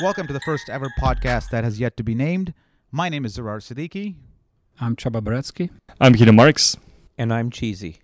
Welcome 0.00 0.28
to 0.28 0.32
the 0.32 0.38
first 0.38 0.70
ever 0.70 0.92
podcast 1.00 1.50
that 1.50 1.64
has 1.64 1.80
yet 1.80 1.96
to 1.96 2.04
be 2.04 2.14
named. 2.14 2.54
My 2.92 3.08
name 3.08 3.24
is 3.24 3.36
Zarar 3.36 3.58
Siddiqi. 3.58 4.14
I'm 4.80 4.94
Csaba 4.94 5.20
Bereczki. 5.20 5.70
I'm 6.00 6.14
Gino 6.14 6.30
Marckx. 6.30 6.76
And 7.18 7.34
I'm 7.34 7.50
Cheezy. 7.50 7.96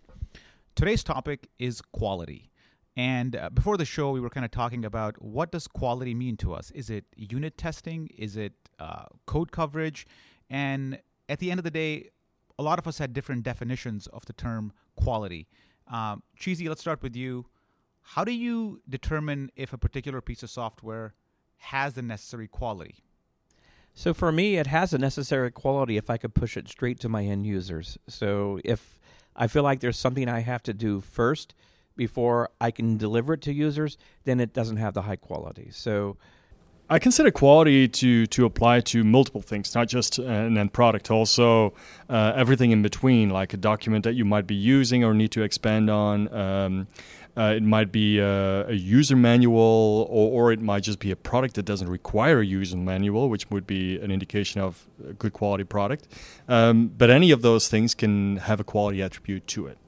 Today's 0.75 1.05
topic 1.05 1.49
is 1.61 1.81
quality. 1.81 2.51
And 2.97 3.37
uh, 3.37 3.49
before 3.51 3.77
the 3.77 3.85
show, 3.85 4.11
we 4.11 4.19
were 4.19 4.29
kind 4.29 4.45
of 4.45 4.51
talking 4.51 4.85
about 4.85 5.23
what 5.23 5.53
does 5.53 5.69
quality 5.69 6.15
mean 6.15 6.37
to 6.39 6.53
us? 6.53 6.73
Is 6.73 6.91
it 6.91 7.05
unit 7.15 7.57
testing? 7.57 8.09
Is 8.19 8.37
it 8.37 8.55
uh, 8.81 9.05
code 9.27 9.53
coverage? 9.53 10.05
And 10.51 10.99
at 11.29 11.39
the 11.39 11.53
end 11.53 11.61
of 11.61 11.65
the 11.65 11.71
day, 11.71 12.11
a 12.59 12.65
lot 12.65 12.81
of 12.81 12.89
us 12.89 12.99
had 12.99 13.13
different 13.13 13.45
definitions 13.45 14.09
of 14.09 14.27
the 14.27 14.33
term 14.33 14.73
quality. 14.97 15.47
Um, 15.87 16.25
Cheezy, 16.41 16.69
let's 16.69 16.81
start 16.81 17.03
with 17.03 17.15
you. 17.15 17.47
How 18.03 18.25
do 18.25 18.33
you 18.33 18.81
determine 18.89 19.53
if 19.55 19.73
a 19.73 19.79
particular 19.79 20.21
piece 20.21 20.43
of 20.43 20.51
software 20.51 21.15
has 21.65 21.95
the 21.95 22.03
necessary 22.03 22.49
quality? 22.49 22.97
So 23.95 24.13
for 24.13 24.33
me, 24.33 24.57
it 24.57 24.67
has 24.67 24.93
a 24.93 24.99
necessary 24.99 25.51
quality 25.51 25.97
if 25.97 26.11
I 26.11 26.17
could 26.17 26.35
push 26.35 26.57
it 26.57 26.69
straight 26.69 26.99
to 27.01 27.09
my 27.09 27.25
end 27.25 27.47
users. 27.47 27.97
So 28.09 28.59
if 28.65 28.99
I 29.37 29.47
feel 29.47 29.63
like 29.63 29.81
there's 29.81 29.99
something 29.99 30.29
I 30.29 30.41
have 30.41 30.63
to 30.65 30.75
do 30.75 31.01
first 31.01 31.55
before 31.97 32.51
I 32.61 32.73
can 32.73 32.97
deliver 32.97 33.35
it 33.35 33.43
to 33.43 33.53
users, 33.53 33.97
then 34.25 34.41
it 34.41 34.53
doesn't 34.53 34.79
have 34.79 34.95
the 34.95 35.03
high 35.03 35.17
quality. 35.17 35.69
So 35.71 36.17
I 36.91 36.99
consider 36.99 37.31
quality 37.31 37.89
to 37.89 38.27
to 38.27 38.45
apply 38.45 38.81
to 38.81 39.05
multiple 39.05 39.41
things, 39.41 39.75
not 39.75 39.89
just 39.89 40.19
an 40.19 40.59
end 40.59 40.73
product, 40.73 41.11
also 41.11 41.73
uh, 42.11 42.33
everything 42.37 42.73
in 42.73 42.83
between, 42.83 43.31
like 43.31 43.55
a 43.55 43.57
document 43.57 44.05
that 44.05 44.15
you 44.15 44.25
might 44.25 44.47
be 44.47 44.55
using 44.55 45.03
or 45.03 45.15
need 45.15 45.31
to 45.33 45.43
expand 45.43 45.89
on. 45.89 46.33
Um, 46.35 46.87
uh, 47.37 47.55
it 47.57 47.63
might 47.63 47.91
be 47.91 48.19
a, 48.19 48.69
a 48.69 48.73
user 48.75 49.17
manual, 49.17 50.07
or, 50.09 50.31
or, 50.31 50.53
it 50.53 50.61
might 50.61 50.85
just 50.85 51.01
be 51.01 51.11
a 51.11 51.17
product 51.17 51.55
that 51.55 51.65
doesn't 51.65 51.89
require 51.89 52.41
a 52.41 52.47
user 52.47 52.77
manual, 52.77 53.29
which 53.29 53.51
would 53.51 53.67
be 53.67 53.99
an 53.99 54.11
indication 54.11 54.61
of 54.61 54.87
a 55.09 55.13
good 55.15 55.33
quality 55.33 55.65
product. 55.65 56.07
Um, 56.49 56.89
but 56.89 57.11
any 57.11 57.33
of 57.33 57.43
those 57.43 57.69
things 57.69 57.95
can 57.95 58.37
have 58.37 58.61
a 58.61 58.65
quality 58.65 59.03
attribute 59.03 59.47
to 59.49 59.67
it. 59.67 59.79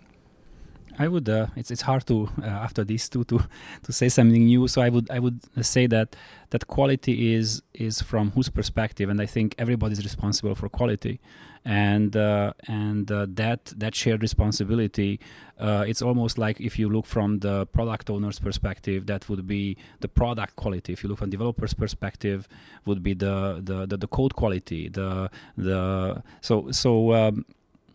I 0.98 1.09
would. 1.09 1.29
Uh, 1.29 1.47
it's 1.57 1.70
it's 1.70 1.83
hard 1.83 2.07
to 2.07 2.29
uh, 2.43 2.47
after 2.47 2.83
these 2.83 3.09
two 3.09 3.25
to 3.25 3.41
to 3.83 3.92
say 3.92 4.09
something 4.09 4.45
new. 4.47 4.67
So 4.67 4.81
I 4.81 4.89
would 4.89 5.11
I 5.11 5.19
would 5.19 5.41
say 5.65 5.87
that 5.89 6.17
that 6.51 6.67
quality 6.67 7.35
is 7.35 7.63
is 7.75 8.01
from 8.01 8.31
whose 8.31 8.48
perspective, 8.48 9.11
and 9.11 9.20
I 9.20 9.27
think 9.27 9.55
everybody's 9.59 10.03
responsible 10.03 10.55
for 10.55 10.69
quality, 10.69 11.20
and 11.67 12.17
uh, 12.17 12.53
and 12.69 13.11
uh, 13.11 13.27
that 13.28 13.72
that 13.77 13.95
shared 13.95 14.22
responsibility. 14.22 15.19
Uh, 15.59 15.84
it's 15.86 16.00
almost 16.00 16.39
like 16.39 16.61
if 16.61 16.78
you 16.78 16.89
look 16.89 17.06
from 17.06 17.41
the 17.41 17.67
product 17.67 18.08
owner's 18.08 18.39
perspective, 18.39 19.06
that 19.06 19.28
would 19.28 19.47
be 19.48 19.77
the 20.00 20.06
product 20.08 20.55
quality. 20.55 20.92
If 20.92 21.03
you 21.03 21.08
look 21.08 21.19
from 21.19 21.31
developer's 21.31 21.75
perspective, 21.75 22.47
would 22.84 23.03
be 23.03 23.14
the 23.14 23.61
the 23.62 23.84
the, 23.84 23.97
the 23.97 24.06
code 24.06 24.36
quality. 24.36 24.89
The 24.89 25.28
the 25.58 26.23
so 26.41 26.70
so. 26.70 27.12
Um, 27.12 27.45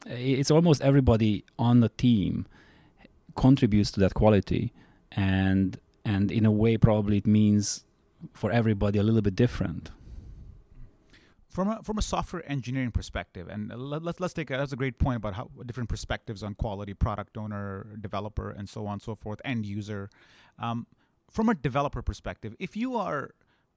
it's 0.07 0.49
almost 0.49 0.81
everybody 0.81 1.45
on 1.59 1.81
the 1.81 1.89
team 1.89 2.47
contributes 3.35 3.91
to 3.91 3.99
that 3.99 4.15
quality 4.15 4.73
and 5.11 5.79
and 6.03 6.31
in 6.31 6.43
a 6.43 6.51
way 6.51 6.75
probably 6.75 7.17
it 7.17 7.27
means 7.27 7.85
for 8.33 8.51
everybody 8.51 8.97
a 8.97 9.03
little 9.03 9.21
bit 9.21 9.35
different 9.35 9.91
from 11.51 11.69
a, 11.69 11.83
from 11.83 11.97
a 11.97 12.01
software 12.01 12.43
engineering 12.49 12.91
perspective 12.91 13.47
and 13.49 13.71
let, 13.75 14.03
us 14.05 14.19
let's 14.19 14.33
take 14.33 14.49
a, 14.49 14.57
that's 14.57 14.71
a 14.71 14.75
great 14.75 14.97
point 14.97 15.17
about 15.17 15.33
how 15.33 15.49
different 15.65 15.89
perspectives 15.89 16.43
on 16.43 16.55
quality 16.55 16.93
product 16.93 17.37
owner 17.37 17.87
developer 17.99 18.49
and 18.49 18.67
so 18.67 18.87
on 18.87 18.93
and 18.93 19.01
so 19.01 19.15
forth 19.15 19.41
end 19.45 19.65
user. 19.65 20.09
Um, 20.57 20.87
from 21.29 21.49
a 21.49 21.55
developer 21.55 22.01
perspective 22.01 22.55
if 22.59 22.75
you 22.75 22.95
are 22.95 23.31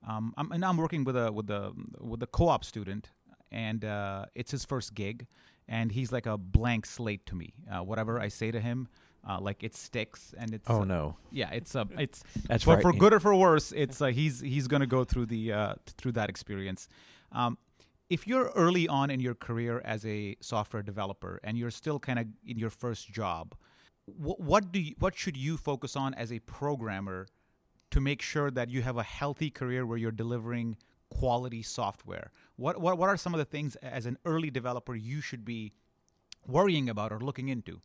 um, 0.06 0.34
I'm, 0.36 0.52
and 0.52 0.64
I'm 0.64 0.76
working 0.76 1.04
with 1.04 1.16
a 1.16 1.32
with 1.32 1.50
a 1.50 1.72
with 2.00 2.22
a 2.22 2.26
co-op 2.26 2.64
student 2.64 3.10
and 3.50 3.84
uh, 3.84 4.26
it's 4.34 4.50
his 4.50 4.64
first 4.64 4.94
gig 4.94 5.26
and 5.68 5.92
he's 5.92 6.12
like 6.12 6.26
a 6.26 6.36
blank 6.36 6.84
slate 6.84 7.24
to 7.26 7.34
me. 7.34 7.54
Uh, 7.70 7.80
whatever 7.82 8.20
I 8.20 8.28
say 8.28 8.50
to 8.50 8.60
him 8.60 8.88
uh, 9.28 9.40
like 9.40 9.62
it 9.62 9.74
sticks 9.74 10.34
and 10.36 10.52
it's 10.52 10.68
oh 10.68 10.82
uh, 10.82 10.84
no. 10.84 11.16
yeah 11.30 11.50
it's 11.50 11.74
uh, 11.74 11.84
it's 11.98 12.22
that's 12.46 12.64
for, 12.64 12.80
for 12.80 12.92
good 12.92 13.14
or 13.14 13.20
for 13.20 13.34
worse 13.34 13.72
it's 13.72 14.02
uh, 14.02 14.06
he's 14.06 14.40
he's 14.40 14.68
gonna 14.68 14.86
go 14.86 15.04
through 15.04 15.26
the 15.26 15.52
uh, 15.52 15.74
through 15.96 16.12
that 16.12 16.28
experience. 16.28 16.88
Um, 17.32 17.58
if 18.14 18.28
you're 18.28 18.50
early 18.54 18.86
on 18.86 19.10
in 19.10 19.18
your 19.18 19.34
career 19.34 19.82
as 19.84 20.06
a 20.06 20.36
software 20.40 20.84
developer 20.84 21.40
and 21.42 21.58
you're 21.58 21.76
still 21.82 21.98
kind 21.98 22.18
of 22.20 22.26
in 22.46 22.56
your 22.56 22.70
first 22.70 23.10
job 23.10 23.54
wh- 24.06 24.38
what 24.50 24.70
do 24.70 24.78
you, 24.78 24.94
what 25.00 25.16
should 25.16 25.36
you 25.36 25.56
focus 25.56 25.96
on 25.96 26.14
as 26.14 26.32
a 26.32 26.38
programmer 26.58 27.26
to 27.90 28.00
make 28.00 28.22
sure 28.22 28.52
that 28.52 28.70
you 28.70 28.82
have 28.82 28.96
a 28.96 29.02
healthy 29.02 29.50
career 29.50 29.84
where 29.84 29.98
you're 29.98 30.18
delivering 30.24 30.76
quality 31.10 31.62
software 31.62 32.30
what 32.54 32.80
what, 32.80 32.96
what 32.98 33.08
are 33.08 33.16
some 33.16 33.34
of 33.34 33.38
the 33.38 33.50
things 33.56 33.74
as 33.76 34.06
an 34.06 34.16
early 34.24 34.50
developer 34.60 34.94
you 34.94 35.20
should 35.20 35.44
be 35.44 35.72
worrying 36.46 36.88
about 36.88 37.12
or 37.12 37.18
looking 37.18 37.48
into 37.48 37.80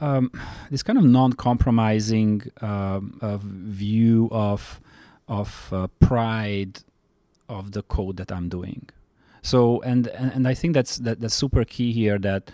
um, 0.00 0.30
this 0.70 0.82
kind 0.82 0.98
of 0.98 1.04
non-compromising 1.04 2.42
um, 2.60 3.18
view 3.42 4.28
of 4.30 4.82
of 5.28 5.68
uh, 5.72 5.86
pride 5.98 6.80
of 7.48 7.72
the 7.72 7.82
code 7.82 8.16
that 8.18 8.30
I'm 8.30 8.48
doing. 8.48 8.90
So 9.48 9.80
and, 9.82 10.08
and 10.08 10.30
and 10.36 10.44
I 10.52 10.54
think 10.60 10.74
that's 10.74 10.98
that, 10.98 11.20
that's 11.20 11.34
super 11.34 11.64
key 11.64 11.90
here. 11.92 12.18
That 12.18 12.50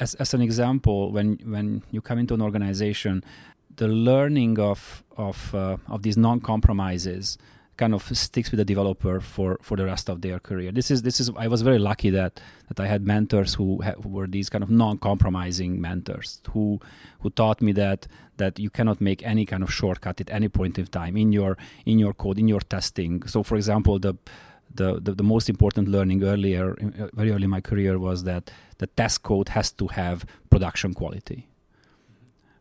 as 0.00 0.14
as 0.16 0.34
an 0.34 0.42
example, 0.42 1.12
when 1.12 1.38
when 1.44 1.82
you 1.94 2.00
come 2.00 2.18
into 2.18 2.34
an 2.34 2.42
organization, 2.42 3.22
the 3.76 3.88
learning 3.88 4.58
of 4.58 5.04
of 5.16 5.54
uh, 5.54 5.76
of 5.94 6.02
these 6.02 6.16
non-compromises 6.16 7.38
kind 7.76 7.94
of 7.94 8.02
sticks 8.16 8.50
with 8.50 8.58
the 8.58 8.64
developer 8.64 9.20
for 9.20 9.58
for 9.62 9.76
the 9.76 9.84
rest 9.84 10.08
of 10.08 10.20
their 10.20 10.38
career. 10.40 10.72
This 10.72 10.90
is 10.90 11.02
this 11.02 11.20
is 11.20 11.30
I 11.36 11.46
was 11.46 11.62
very 11.62 11.78
lucky 11.78 12.10
that 12.10 12.40
that 12.68 12.80
I 12.80 12.86
had 12.88 13.06
mentors 13.06 13.54
who, 13.54 13.80
ha- 13.82 13.98
who 14.02 14.08
were 14.08 14.26
these 14.26 14.48
kind 14.50 14.64
of 14.64 14.70
non-compromising 14.70 15.80
mentors 15.80 16.42
who 16.52 16.80
who 17.20 17.30
taught 17.30 17.62
me 17.62 17.72
that 17.72 18.08
that 18.36 18.58
you 18.58 18.70
cannot 18.70 19.00
make 19.00 19.22
any 19.22 19.44
kind 19.46 19.62
of 19.62 19.70
shortcut 19.72 20.20
at 20.20 20.30
any 20.30 20.48
point 20.48 20.78
in 20.78 20.86
time 20.86 21.16
in 21.16 21.32
your 21.32 21.56
in 21.86 21.98
your 21.98 22.14
code 22.14 22.38
in 22.38 22.48
your 22.48 22.60
testing. 22.60 23.22
So 23.26 23.42
for 23.42 23.56
example, 23.56 23.98
the 24.00 24.14
the, 24.74 25.00
the, 25.00 25.12
the 25.12 25.22
most 25.22 25.48
important 25.48 25.88
learning 25.88 26.22
earlier, 26.22 26.72
uh, 26.72 27.08
very 27.14 27.30
early 27.30 27.44
in 27.44 27.50
my 27.50 27.60
career, 27.60 27.98
was 27.98 28.24
that 28.24 28.50
the 28.78 28.86
test 28.86 29.22
code 29.22 29.50
has 29.50 29.70
to 29.72 29.86
have 29.88 30.24
production 30.50 30.94
quality. 30.94 31.48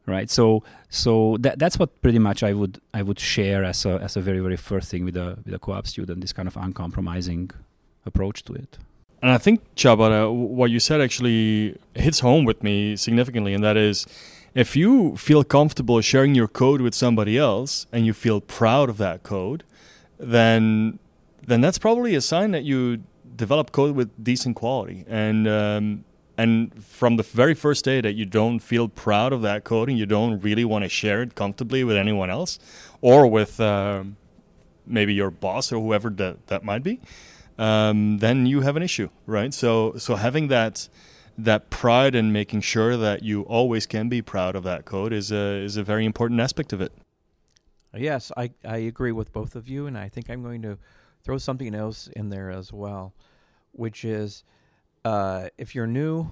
Right? 0.06 0.30
So 0.30 0.64
so 0.90 1.38
that 1.40 1.58
that's 1.58 1.78
what 1.80 2.02
pretty 2.02 2.20
much 2.20 2.44
i 2.44 2.54
would 2.54 2.82
i 2.94 3.02
would 3.02 3.20
share 3.20 3.64
as 3.64 3.86
a 3.86 3.94
as 4.08 4.18
a 4.18 4.22
very 4.22 4.42
very 4.48 4.58
first 4.58 4.90
thing 4.92 5.06
with 5.06 5.16
a 5.16 5.38
with 5.46 5.54
a 5.54 5.60
co-op 5.60 5.88
student 5.88 6.20
this 6.22 6.34
kind 6.34 6.48
of 6.48 6.58
uncompromising 6.58 7.52
approach 8.06 8.44
to 8.46 8.54
it. 8.54 8.78
And 9.22 9.32
i 9.32 9.38
think 9.38 9.62
Csaba, 9.76 10.12
what 10.34 10.70
you 10.70 10.80
said 10.80 11.00
actually 11.02 11.78
hits 11.96 12.20
home 12.20 12.44
with 12.46 12.62
me 12.62 12.96
significantly 12.98 13.54
and 13.54 13.64
that 13.64 13.78
is 13.78 14.06
if 14.54 14.76
you 14.76 15.16
feel 15.16 15.44
comfortable 15.44 16.02
sharing 16.02 16.36
your 16.36 16.48
code 16.48 16.82
with 16.82 16.94
somebody 16.94 17.38
else 17.38 17.86
and 17.94 18.06
you 18.06 18.14
feel 18.14 18.42
proud 18.42 18.90
of 18.90 18.98
that 18.98 19.24
code 19.24 19.64
then 20.20 21.00
then 21.52 21.62
that's 21.62 21.78
probably 21.78 22.16
a 22.16 22.22
sign 22.22 22.52
that 22.52 22.64
you 22.64 23.04
develop 23.36 23.72
code 23.72 23.96
with 23.96 24.24
decent 24.24 24.56
quality 24.56 25.06
and 25.08 25.48
um, 25.48 26.04
and 26.38 26.84
from 26.84 27.18
the 27.18 27.24
very 27.24 27.54
first 27.54 27.86
day 27.86 28.02
that 28.02 28.14
you 28.14 28.26
don't 28.26 28.60
feel 28.60 28.88
proud 28.88 29.34
of 29.34 29.42
that 29.42 29.64
code 29.64 29.90
and 29.90 29.98
you 30.00 30.06
don't 30.06 30.40
really 30.40 30.66
want 30.66 30.84
to 30.84 30.90
share 30.90 31.22
it 31.22 31.36
comfortably 31.36 31.84
with 31.84 31.96
anyone 31.96 32.30
else 32.30 32.58
or 33.02 33.28
with 33.28 33.60
uh, 33.60 34.04
maybe 34.86 35.14
your 35.14 35.32
boss 35.32 35.72
or 35.72 35.80
whoever 35.80 36.10
that, 36.10 36.48
that 36.48 36.64
might 36.64 36.84
be, 36.84 37.00
um, 37.58 38.18
then 38.20 38.46
you 38.46 38.62
have 38.62 38.76
an 38.76 38.84
issue, 38.84 39.10
right? 39.26 39.54
So, 39.54 39.94
so 39.98 40.16
having 40.16 40.48
that 40.48 40.90
that 41.38 41.70
pride 41.70 42.14
and 42.14 42.32
making 42.34 42.62
sure 42.62 42.98
that 42.98 43.24
you 43.24 43.42
always 43.44 43.86
can 43.88 44.10
be 44.10 44.22
proud 44.22 44.56
of 44.56 44.64
that 44.64 44.86
code 44.86 45.14
is 45.14 45.32
a 45.32 45.64
is 45.64 45.78
a 45.78 45.84
very 45.84 46.06
important 46.06 46.40
aspect 46.40 46.74
of 46.74 46.82
it. 46.82 46.92
Yes, 47.96 48.32
I 48.38 48.52
I 48.66 48.78
agree 48.78 49.12
with 49.12 49.32
both 49.32 49.56
of 49.56 49.68
you, 49.68 49.88
and 49.88 49.98
I 49.98 50.10
think 50.10 50.30
I'm 50.30 50.44
going 50.44 50.62
to 50.64 50.78
throw 51.24 51.38
something 51.38 51.74
else 51.76 52.08
in 52.08 52.30
there 52.30 52.52
as 52.52 52.72
well, 52.74 53.14
which 53.72 54.04
is 54.04 54.44
uh, 55.04 55.50
if 55.58 55.76
you're 55.76 55.88
new, 55.88 56.32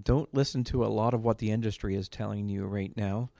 don't 0.00 0.32
listen 0.32 0.64
to 0.64 0.84
a 0.84 0.88
lot 0.88 1.14
of 1.14 1.24
what 1.24 1.38
the 1.38 1.50
industry 1.50 1.94
is 1.94 2.08
telling 2.08 2.48
you 2.48 2.64
right 2.64 2.96
now. 2.96 3.30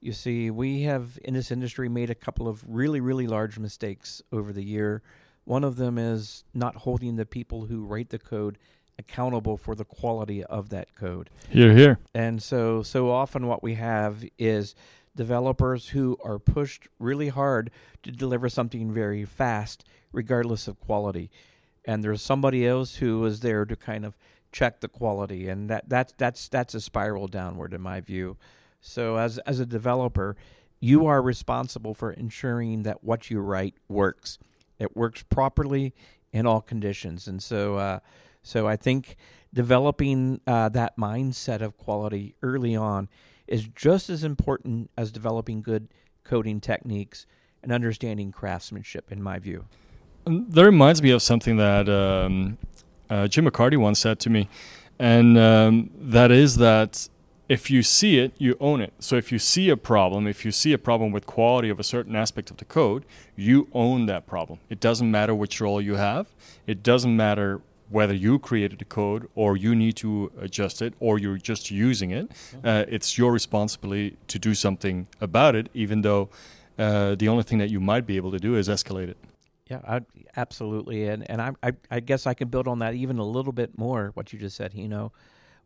You 0.00 0.12
see, 0.12 0.50
we 0.50 0.82
have 0.82 1.18
in 1.24 1.34
this 1.34 1.50
industry 1.50 1.88
made 1.88 2.10
a 2.10 2.14
couple 2.14 2.48
of 2.48 2.64
really, 2.68 3.00
really 3.00 3.26
large 3.26 3.58
mistakes 3.58 4.20
over 4.32 4.52
the 4.52 4.64
year. 4.64 5.02
One 5.44 5.64
of 5.64 5.76
them 5.76 5.98
is 5.98 6.44
not 6.52 6.76
holding 6.76 7.16
the 7.16 7.26
people 7.26 7.66
who 7.66 7.84
write 7.84 8.10
the 8.10 8.18
code 8.18 8.58
accountable 8.98 9.56
for 9.56 9.74
the 9.74 9.84
quality 9.84 10.44
of 10.44 10.68
that 10.70 10.94
code. 10.94 11.30
Here, 11.48 11.74
here. 11.74 11.98
And 12.14 12.42
so, 12.42 12.82
so 12.82 13.10
often 13.10 13.46
what 13.46 13.62
we 13.62 13.74
have 13.74 14.24
is 14.38 14.74
developers 15.16 15.88
who 15.90 16.16
are 16.24 16.38
pushed 16.38 16.88
really 16.98 17.28
hard 17.28 17.70
to 18.02 18.10
deliver 18.10 18.48
something 18.48 18.92
very 18.92 19.24
fast, 19.24 19.84
regardless 20.12 20.68
of 20.68 20.80
quality 20.80 21.30
and 21.84 22.02
there's 22.02 22.22
somebody 22.22 22.66
else 22.66 22.96
who 22.96 23.24
is 23.24 23.40
there 23.40 23.64
to 23.64 23.76
kind 23.76 24.04
of 24.04 24.16
check 24.52 24.80
the 24.80 24.88
quality, 24.88 25.48
and 25.48 25.68
that 25.68 25.88
that's 25.88 26.14
that's 26.16 26.48
that's 26.48 26.74
a 26.74 26.80
spiral 26.80 27.28
downward 27.28 27.74
in 27.74 27.80
my 27.80 28.00
view. 28.00 28.36
So 28.80 29.16
as 29.16 29.38
as 29.38 29.60
a 29.60 29.66
developer, 29.66 30.36
you 30.80 31.06
are 31.06 31.20
responsible 31.20 31.94
for 31.94 32.12
ensuring 32.12 32.84
that 32.84 33.04
what 33.04 33.30
you 33.30 33.40
write 33.40 33.74
works. 33.88 34.38
It 34.78 34.96
works 34.96 35.22
properly 35.22 35.94
in 36.32 36.46
all 36.46 36.60
conditions, 36.60 37.26
and 37.26 37.42
so 37.42 37.76
uh, 37.76 37.98
so 38.42 38.66
I 38.66 38.76
think 38.76 39.16
developing 39.52 40.40
uh, 40.46 40.68
that 40.70 40.96
mindset 40.96 41.60
of 41.60 41.76
quality 41.76 42.34
early 42.42 42.74
on 42.74 43.08
is 43.46 43.68
just 43.74 44.10
as 44.10 44.24
important 44.24 44.90
as 44.96 45.12
developing 45.12 45.62
good 45.62 45.88
coding 46.24 46.60
techniques 46.60 47.26
and 47.62 47.72
understanding 47.72 48.32
craftsmanship, 48.32 49.10
in 49.10 49.22
my 49.22 49.38
view. 49.38 49.66
That 50.26 50.64
reminds 50.64 51.02
me 51.02 51.10
of 51.10 51.22
something 51.22 51.56
that 51.58 51.88
um, 51.88 52.58
uh, 53.10 53.28
Jim 53.28 53.46
McCarty 53.46 53.76
once 53.76 53.98
said 53.98 54.18
to 54.20 54.30
me, 54.30 54.48
and 54.98 55.36
um, 55.36 55.90
that 55.98 56.30
is 56.30 56.56
that 56.56 57.08
if 57.48 57.70
you 57.70 57.82
see 57.82 58.18
it, 58.18 58.32
you 58.38 58.56
own 58.58 58.80
it. 58.80 58.94
So 59.00 59.16
if 59.16 59.30
you 59.30 59.38
see 59.38 59.68
a 59.68 59.76
problem, 59.76 60.26
if 60.26 60.44
you 60.44 60.50
see 60.50 60.72
a 60.72 60.78
problem 60.78 61.12
with 61.12 61.26
quality 61.26 61.68
of 61.68 61.78
a 61.78 61.84
certain 61.84 62.16
aspect 62.16 62.50
of 62.50 62.56
the 62.56 62.64
code, 62.64 63.04
you 63.36 63.68
own 63.74 64.06
that 64.06 64.26
problem. 64.26 64.60
It 64.70 64.80
doesn't 64.80 65.10
matter 65.10 65.34
which 65.34 65.60
role 65.60 65.80
you 65.80 65.96
have. 65.96 66.28
It 66.66 66.82
doesn't 66.82 67.14
matter 67.14 67.60
whether 67.90 68.14
you 68.14 68.38
created 68.38 68.78
the 68.78 68.84
code 68.84 69.28
or 69.34 69.56
you 69.56 69.74
need 69.74 69.96
to 69.96 70.32
adjust 70.40 70.82
it 70.82 70.94
or 71.00 71.18
you're 71.18 71.36
just 71.36 71.70
using 71.70 72.10
it. 72.10 72.28
Mm-hmm. 72.30 72.66
Uh, 72.66 72.84
it's 72.88 73.18
your 73.18 73.32
responsibility 73.32 74.16
to 74.28 74.38
do 74.38 74.54
something 74.54 75.06
about 75.20 75.54
it, 75.54 75.68
even 75.74 76.02
though 76.02 76.30
uh, 76.78 77.14
the 77.14 77.28
only 77.28 77.42
thing 77.42 77.58
that 77.58 77.70
you 77.70 77.80
might 77.80 78.06
be 78.06 78.16
able 78.16 78.30
to 78.32 78.38
do 78.38 78.56
is 78.56 78.68
escalate 78.68 79.08
it. 79.08 79.16
Yeah, 79.70 79.80
I, 79.86 80.00
absolutely, 80.36 81.08
and 81.08 81.28
and 81.30 81.40
I, 81.40 81.52
I, 81.62 81.72
I 81.90 82.00
guess 82.00 82.26
I 82.26 82.34
can 82.34 82.48
build 82.48 82.68
on 82.68 82.80
that 82.80 82.94
even 82.94 83.18
a 83.18 83.24
little 83.24 83.52
bit 83.52 83.78
more. 83.78 84.10
What 84.12 84.32
you 84.32 84.38
just 84.38 84.56
said, 84.56 84.74
you 84.74 84.88
know, 84.88 85.12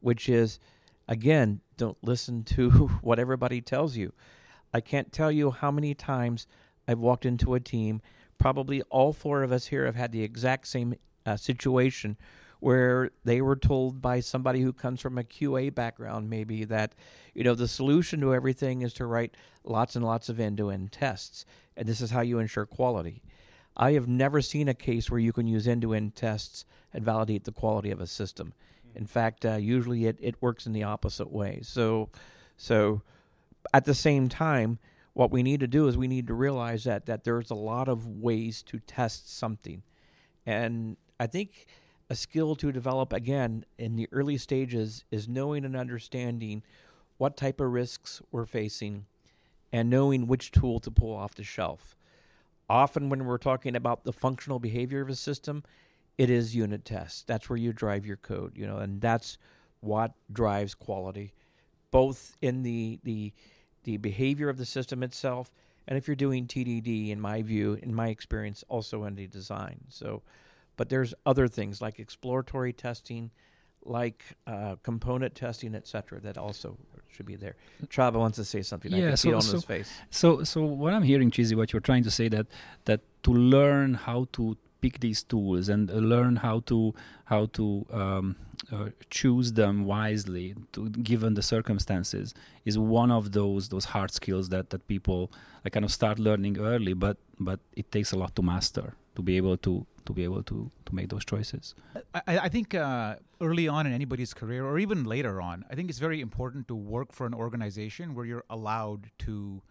which 0.00 0.28
is, 0.28 0.60
again, 1.08 1.60
don't 1.76 1.98
listen 2.02 2.44
to 2.56 2.70
what 3.02 3.18
everybody 3.18 3.60
tells 3.60 3.96
you. 3.96 4.12
I 4.72 4.80
can't 4.80 5.12
tell 5.12 5.32
you 5.32 5.50
how 5.50 5.70
many 5.70 5.94
times 5.94 6.46
I've 6.86 6.98
walked 6.98 7.26
into 7.26 7.54
a 7.54 7.60
team. 7.60 8.00
Probably 8.38 8.82
all 8.82 9.12
four 9.12 9.42
of 9.42 9.50
us 9.50 9.66
here 9.66 9.86
have 9.86 9.96
had 9.96 10.12
the 10.12 10.22
exact 10.22 10.68
same 10.68 10.94
uh, 11.28 11.36
situation 11.36 12.16
where 12.60 13.10
they 13.24 13.40
were 13.40 13.56
told 13.56 14.02
by 14.02 14.20
somebody 14.20 14.60
who 14.62 14.72
comes 14.72 15.00
from 15.00 15.16
a 15.16 15.22
QA 15.22 15.72
background, 15.72 16.28
maybe 16.28 16.64
that 16.64 16.94
you 17.34 17.44
know 17.44 17.54
the 17.54 17.68
solution 17.68 18.20
to 18.20 18.34
everything 18.34 18.82
is 18.82 18.92
to 18.94 19.06
write 19.06 19.36
lots 19.64 19.94
and 19.94 20.04
lots 20.04 20.28
of 20.28 20.40
end-to-end 20.40 20.90
tests, 20.90 21.44
and 21.76 21.88
this 21.88 22.00
is 22.00 22.10
how 22.10 22.20
you 22.20 22.38
ensure 22.38 22.66
quality. 22.66 23.22
I 23.76 23.92
have 23.92 24.08
never 24.08 24.42
seen 24.42 24.68
a 24.68 24.74
case 24.74 25.08
where 25.08 25.20
you 25.20 25.32
can 25.32 25.46
use 25.46 25.68
end 25.68 25.82
to 25.82 25.94
end 25.94 26.16
tests 26.16 26.64
and 26.92 27.04
validate 27.04 27.44
the 27.44 27.52
quality 27.52 27.92
of 27.92 28.00
a 28.00 28.08
system. 28.08 28.52
In 28.94 29.06
fact, 29.06 29.44
uh, 29.44 29.54
usually 29.54 30.06
it, 30.06 30.18
it 30.20 30.42
works 30.42 30.66
in 30.66 30.72
the 30.72 30.82
opposite 30.82 31.30
way. 31.30 31.60
So, 31.62 32.08
so 32.56 33.02
at 33.72 33.84
the 33.84 33.94
same 33.94 34.28
time, 34.28 34.80
what 35.12 35.30
we 35.30 35.44
need 35.44 35.60
to 35.60 35.68
do 35.68 35.86
is 35.86 35.96
we 35.96 36.08
need 36.08 36.26
to 36.26 36.34
realize 36.34 36.84
that 36.84 37.06
that 37.06 37.24
there's 37.24 37.50
a 37.50 37.54
lot 37.54 37.88
of 37.88 38.06
ways 38.06 38.62
to 38.62 38.78
test 38.80 39.36
something, 39.36 39.82
and 40.46 40.96
I 41.18 41.26
think 41.26 41.66
a 42.10 42.14
skill 42.14 42.54
to 42.56 42.72
develop 42.72 43.12
again 43.12 43.64
in 43.76 43.96
the 43.96 44.08
early 44.12 44.38
stages 44.38 45.04
is 45.10 45.28
knowing 45.28 45.64
and 45.64 45.76
understanding 45.76 46.62
what 47.18 47.36
type 47.36 47.60
of 47.60 47.72
risks 47.72 48.22
we're 48.30 48.46
facing, 48.46 49.06
and 49.72 49.90
knowing 49.90 50.26
which 50.26 50.52
tool 50.52 50.78
to 50.80 50.90
pull 50.90 51.14
off 51.14 51.34
the 51.34 51.42
shelf. 51.42 51.96
Often, 52.70 53.08
when 53.08 53.24
we're 53.24 53.38
talking 53.38 53.74
about 53.74 54.04
the 54.04 54.12
functional 54.12 54.58
behavior 54.58 55.00
of 55.00 55.08
a 55.08 55.16
system, 55.16 55.64
it 56.16 56.30
is 56.30 56.54
unit 56.54 56.84
tests. 56.84 57.24
That's 57.26 57.48
where 57.48 57.56
you 57.56 57.72
drive 57.72 58.06
your 58.06 58.16
code, 58.16 58.56
you 58.56 58.66
know, 58.66 58.78
and 58.78 59.00
that's 59.00 59.38
what 59.80 60.12
drives 60.32 60.74
quality, 60.74 61.32
both 61.90 62.36
in 62.40 62.62
the 62.62 63.00
the 63.02 63.32
the 63.84 63.96
behavior 63.96 64.48
of 64.48 64.58
the 64.58 64.66
system 64.66 65.02
itself, 65.02 65.50
and 65.86 65.96
if 65.96 66.06
you're 66.06 66.16
doing 66.16 66.46
TDD, 66.46 67.10
in 67.10 67.20
my 67.20 67.42
view, 67.42 67.78
in 67.82 67.94
my 67.94 68.08
experience, 68.08 68.62
also 68.68 69.04
in 69.04 69.14
the 69.14 69.26
design. 69.26 69.80
So, 69.88 70.22
but 70.78 70.88
there's 70.88 71.12
other 71.26 71.46
things 71.48 71.82
like 71.82 71.98
exploratory 71.98 72.72
testing, 72.72 73.30
like 73.84 74.22
uh, 74.46 74.76
component 74.82 75.34
testing, 75.34 75.74
etc., 75.74 76.20
that 76.20 76.38
also 76.38 76.78
should 77.10 77.26
be 77.26 77.36
there. 77.36 77.56
Csaba 77.88 78.14
wants 78.14 78.36
to 78.36 78.44
say 78.44 78.62
something. 78.62 78.92
Yeah, 78.92 78.98
I 78.98 79.08
can 79.08 79.16
so, 79.16 79.22
see 79.22 79.30
it 79.30 79.34
on 79.34 79.42
so, 79.42 79.52
his 79.52 79.64
face. 79.64 79.90
So, 80.10 80.44
so 80.44 80.62
what 80.62 80.94
I'm 80.94 81.02
hearing, 81.02 81.30
Cheezy, 81.30 81.54
what 81.56 81.72
you're 81.72 81.80
trying 81.80 82.04
to 82.04 82.10
say 82.10 82.28
that 82.28 82.46
that 82.86 83.00
to 83.24 83.32
learn 83.32 83.94
how 83.94 84.28
to 84.32 84.56
pick 84.80 85.00
these 85.00 85.24
tools 85.24 85.68
and 85.68 85.90
learn 85.90 86.36
how 86.36 86.60
to 86.60 86.94
how 87.24 87.46
to 87.46 87.84
um, 87.92 88.36
uh, 88.72 88.90
choose 89.10 89.52
them 89.54 89.84
wisely, 89.84 90.54
to, 90.72 90.88
given 90.90 91.34
the 91.34 91.42
circumstances, 91.42 92.34
is 92.64 92.78
one 92.78 93.10
of 93.10 93.32
those 93.32 93.68
those 93.68 93.86
hard 93.86 94.12
skills 94.12 94.48
that 94.50 94.70
that 94.70 94.86
people 94.86 95.32
I 95.64 95.70
kind 95.70 95.84
of 95.84 95.92
start 95.92 96.20
learning 96.20 96.58
early, 96.58 96.92
but 96.92 97.16
but 97.40 97.58
it 97.74 97.90
takes 97.90 98.12
a 98.12 98.16
lot 98.16 98.36
to 98.36 98.42
master 98.42 98.94
to 99.16 99.22
be 99.22 99.36
able 99.36 99.56
to 99.56 99.84
to 100.08 100.14
be 100.14 100.24
able 100.24 100.42
to 100.42 100.58
to 100.86 100.94
make 100.94 101.08
those 101.10 101.24
choices. 101.24 101.74
I, 102.14 102.38
I 102.46 102.48
think 102.48 102.74
uh, 102.74 103.16
early 103.40 103.68
on 103.68 103.86
in 103.86 103.92
anybody's 103.92 104.34
career, 104.34 104.62
or 104.64 104.78
even 104.78 105.04
later 105.04 105.34
on, 105.40 105.64
I 105.70 105.74
think 105.76 105.90
it's 105.90 106.02
very 106.08 106.20
important 106.28 106.66
to 106.68 106.74
work 106.74 107.12
for 107.12 107.26
an 107.26 107.34
organization 107.34 108.14
where 108.14 108.26
you're 108.30 108.48
allowed 108.48 109.10
to 109.26 109.62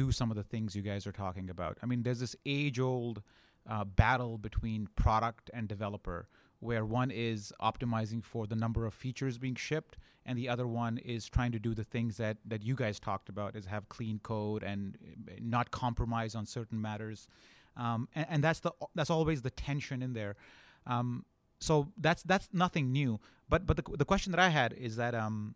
do 0.00 0.12
some 0.12 0.30
of 0.30 0.36
the 0.36 0.42
things 0.52 0.76
you 0.76 0.82
guys 0.82 1.06
are 1.06 1.16
talking 1.24 1.48
about. 1.50 1.78
I 1.82 1.86
mean, 1.86 2.02
there's 2.02 2.20
this 2.20 2.36
age-old 2.44 3.22
uh, 3.66 3.84
battle 3.84 4.36
between 4.36 4.88
product 5.04 5.50
and 5.54 5.66
developer, 5.66 6.28
where 6.60 6.84
one 6.84 7.10
is 7.10 7.52
optimizing 7.70 8.22
for 8.22 8.46
the 8.46 8.56
number 8.56 8.84
of 8.84 8.92
features 8.92 9.38
being 9.38 9.54
shipped, 9.56 9.96
and 10.26 10.36
the 10.36 10.48
other 10.50 10.66
one 10.66 10.98
is 10.98 11.26
trying 11.36 11.52
to 11.52 11.58
do 11.58 11.72
the 11.74 11.84
things 11.84 12.18
that 12.18 12.36
that 12.44 12.62
you 12.62 12.74
guys 12.74 13.00
talked 13.00 13.28
about, 13.30 13.56
is 13.56 13.64
have 13.64 13.88
clean 13.88 14.20
code 14.22 14.62
and 14.62 14.98
not 15.40 15.70
compromise 15.70 16.34
on 16.34 16.44
certain 16.44 16.78
matters 16.78 17.26
um, 17.78 18.08
and, 18.14 18.26
and, 18.28 18.44
that's 18.44 18.60
the 18.60 18.72
that's 18.94 19.08
always 19.08 19.42
the 19.42 19.50
tension 19.50 20.02
in 20.02 20.12
there. 20.12 20.34
Um, 20.86 21.24
so 21.60 21.88
that's 21.96 22.22
that's 22.24 22.48
nothing 22.52 22.92
new. 22.92 23.20
But 23.48 23.66
but 23.66 23.76
the 23.76 23.96
the 23.96 24.04
question 24.04 24.32
that 24.32 24.40
I 24.40 24.48
had 24.48 24.72
is 24.72 24.96
that 24.96 25.14
um, 25.14 25.54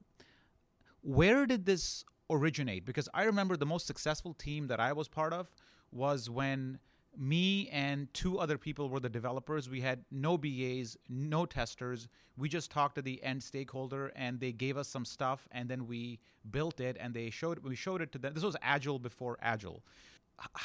where 1.03 1.47
did 1.47 1.67
this 1.67 2.05
originate? 2.31 2.87
Because 2.87 3.09
I 3.13 3.25
remember 3.25 3.57
the 3.57 3.67
most 3.67 3.87
successful 3.87 4.35
team 4.35 4.69
that 4.69 4.81
I 4.81 4.93
was 4.93 5.09
part 5.09 5.33
of 5.33 5.51
was 5.91 6.31
when 6.31 6.79
me 7.19 7.69
and 7.71 8.13
two 8.15 8.39
other 8.39 8.57
people 8.57 8.89
were 8.89 9.01
the 9.01 9.09
developers. 9.09 9.69
We 9.69 9.81
had 9.81 10.05
no 10.11 10.39
BAs, 10.39 10.97
no 11.09 11.45
testers. 11.45 12.09
We 12.39 12.49
just 12.49 12.71
talked 12.71 12.95
to 12.95 13.03
the 13.03 13.23
end 13.23 13.43
stakeholder, 13.43 14.13
and 14.17 14.41
they 14.41 14.53
gave 14.53 14.79
us 14.79 14.89
some 14.89 15.05
stuff, 15.05 15.47
and 15.51 15.69
then 15.69 15.87
we 15.87 16.21
built 16.51 16.81
it, 16.81 16.96
and 16.99 17.13
they 17.13 17.31
showed 17.31 17.58
we 17.65 17.75
showed 17.75 18.01
it 18.01 18.13
to 18.13 18.19
them. 18.19 18.32
This 18.32 18.44
was 18.44 18.56
agile 18.63 18.99
before 18.99 19.39
agile 19.43 19.82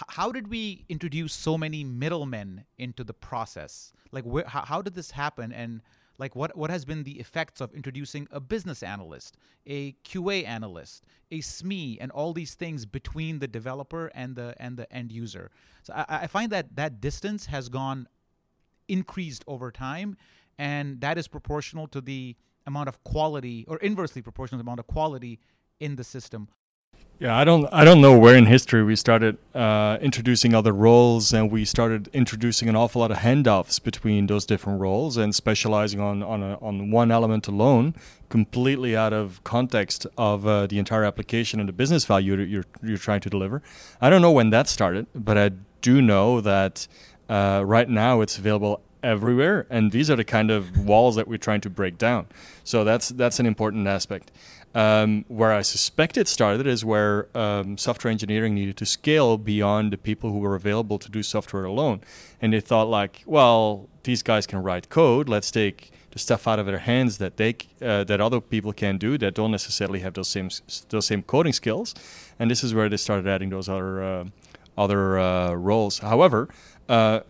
how 0.09 0.31
did 0.31 0.47
we 0.49 0.85
introduce 0.89 1.33
so 1.33 1.57
many 1.57 1.83
middlemen 1.83 2.65
into 2.77 3.03
the 3.03 3.13
process? 3.13 3.91
Like, 4.11 4.25
how, 4.47 4.65
how 4.65 4.81
did 4.81 4.95
this 4.95 5.11
happen? 5.11 5.51
And 5.51 5.81
like, 6.17 6.35
what 6.35 6.57
what 6.57 6.71
has 6.71 6.83
been 6.83 7.03
the 7.03 7.19
effects 7.19 7.61
of 7.61 7.73
introducing 7.73 8.27
a 8.31 8.39
business 8.39 8.81
analyst, 8.81 9.37
a 9.67 9.93
QA 10.03 10.47
analyst, 10.47 11.05
a 11.31 11.39
SME, 11.39 11.97
and 12.01 12.11
all 12.11 12.33
these 12.33 12.55
things 12.55 12.85
between 12.85 13.39
the 13.39 13.47
developer 13.47 14.07
and 14.15 14.35
the 14.35 14.55
and 14.57 14.77
the 14.77 14.91
end 14.91 15.11
user? 15.11 15.51
So 15.83 15.93
I, 15.93 16.05
I 16.09 16.27
find 16.27 16.51
that 16.51 16.75
that 16.75 16.99
distance 16.99 17.45
has 17.47 17.69
gone 17.69 18.07
increased 18.87 19.43
over 19.47 19.71
time, 19.71 20.17
and 20.57 21.01
that 21.01 21.17
is 21.17 21.27
proportional 21.27 21.87
to 21.89 22.01
the 22.01 22.35
amount 22.65 22.89
of 22.89 23.03
quality, 23.03 23.65
or 23.67 23.77
inversely 23.77 24.21
proportional 24.21 24.57
to 24.57 24.63
the 24.63 24.67
amount 24.67 24.79
of 24.79 24.87
quality 24.87 25.39
in 25.79 25.95
the 25.95 26.03
system. 26.03 26.49
Yeah, 27.19 27.35
I 27.35 27.45
don't, 27.45 27.67
I 27.73 27.83
don't 27.83 27.99
know 27.99 28.15
where 28.15 28.35
in 28.35 28.45
history 28.45 28.83
we 28.83 28.95
started 28.95 29.39
uh, 29.55 29.97
introducing 30.01 30.53
other 30.53 30.71
roles, 30.71 31.33
and 31.33 31.51
we 31.51 31.65
started 31.65 32.09
introducing 32.13 32.69
an 32.69 32.75
awful 32.75 33.01
lot 33.01 33.09
of 33.09 33.17
handoffs 33.17 33.81
between 33.81 34.27
those 34.27 34.45
different 34.45 34.79
roles, 34.79 35.17
and 35.17 35.33
specializing 35.33 35.99
on 35.99 36.21
on, 36.21 36.43
a, 36.43 36.59
on 36.59 36.91
one 36.91 37.09
element 37.09 37.47
alone, 37.47 37.95
completely 38.29 38.95
out 38.95 39.13
of 39.13 39.43
context 39.43 40.05
of 40.15 40.45
uh, 40.45 40.67
the 40.67 40.77
entire 40.77 41.03
application 41.03 41.59
and 41.59 41.67
the 41.67 41.73
business 41.73 42.05
value 42.05 42.37
that 42.37 42.49
you're 42.49 42.65
you're 42.83 42.99
trying 42.99 43.21
to 43.21 43.31
deliver. 43.31 43.63
I 43.99 44.11
don't 44.11 44.21
know 44.21 44.31
when 44.31 44.51
that 44.51 44.67
started, 44.67 45.07
but 45.15 45.39
I 45.39 45.49
do 45.81 46.03
know 46.03 46.39
that 46.41 46.87
uh, 47.29 47.63
right 47.65 47.89
now 47.89 48.21
it's 48.21 48.37
available 48.37 48.81
everywhere, 49.01 49.65
and 49.69 49.91
these 49.91 50.11
are 50.11 50.15
the 50.15 50.23
kind 50.23 50.51
of 50.51 50.85
walls 50.85 51.15
that 51.15 51.27
we're 51.27 51.37
trying 51.37 51.61
to 51.61 51.69
break 51.69 51.97
down. 51.97 52.27
So 52.63 52.83
that's 52.83 53.09
that's 53.09 53.39
an 53.39 53.47
important 53.47 53.87
aspect. 53.87 54.29
Um, 54.75 55.25
where 55.27 55.53
I 55.53 55.63
suspect 55.63 56.17
it 56.17 56.27
started 56.27 56.67
is 56.67 56.85
where 56.85 57.27
um, 57.35 57.77
software 57.77 58.11
engineering 58.11 58.53
needed 58.53 58.77
to 58.77 58.85
scale 58.85 59.37
beyond 59.37 59.91
the 59.91 59.97
people 59.97 60.31
who 60.31 60.37
were 60.39 60.55
available 60.55 60.99
to 60.99 61.09
do 61.09 61.23
software 61.23 61.63
alone. 61.63 62.01
And 62.41 62.53
they 62.53 62.59
thought, 62.59 62.87
like, 62.87 63.23
well, 63.25 63.89
these 64.03 64.21
guys 64.21 64.45
can 64.45 64.61
write 64.61 64.89
code. 64.89 65.29
Let's 65.29 65.49
take 65.49 65.91
the 66.11 66.19
stuff 66.19 66.47
out 66.47 66.59
of 66.59 66.65
their 66.65 66.79
hands 66.79 67.17
that 67.17 67.37
they 67.37 67.55
uh, 67.81 68.03
that 68.05 68.19
other 68.21 68.41
people 68.41 68.73
can 68.73 68.97
do 68.97 69.17
that 69.17 69.33
don't 69.33 69.51
necessarily 69.51 69.99
have 69.99 70.13
those 70.13 70.27
same 70.27 70.49
those 70.89 71.05
same 71.05 71.23
coding 71.23 71.53
skills. 71.53 71.95
And 72.39 72.49
this 72.51 72.63
is 72.63 72.73
where 72.73 72.89
they 72.89 72.97
started 72.97 73.27
adding 73.27 73.49
those 73.49 73.69
other 73.69 74.03
uh, 74.03 74.25
other 74.77 75.19
uh, 75.19 75.53
roles. 75.53 75.99
However, 75.99 76.49
uh, 76.87 77.21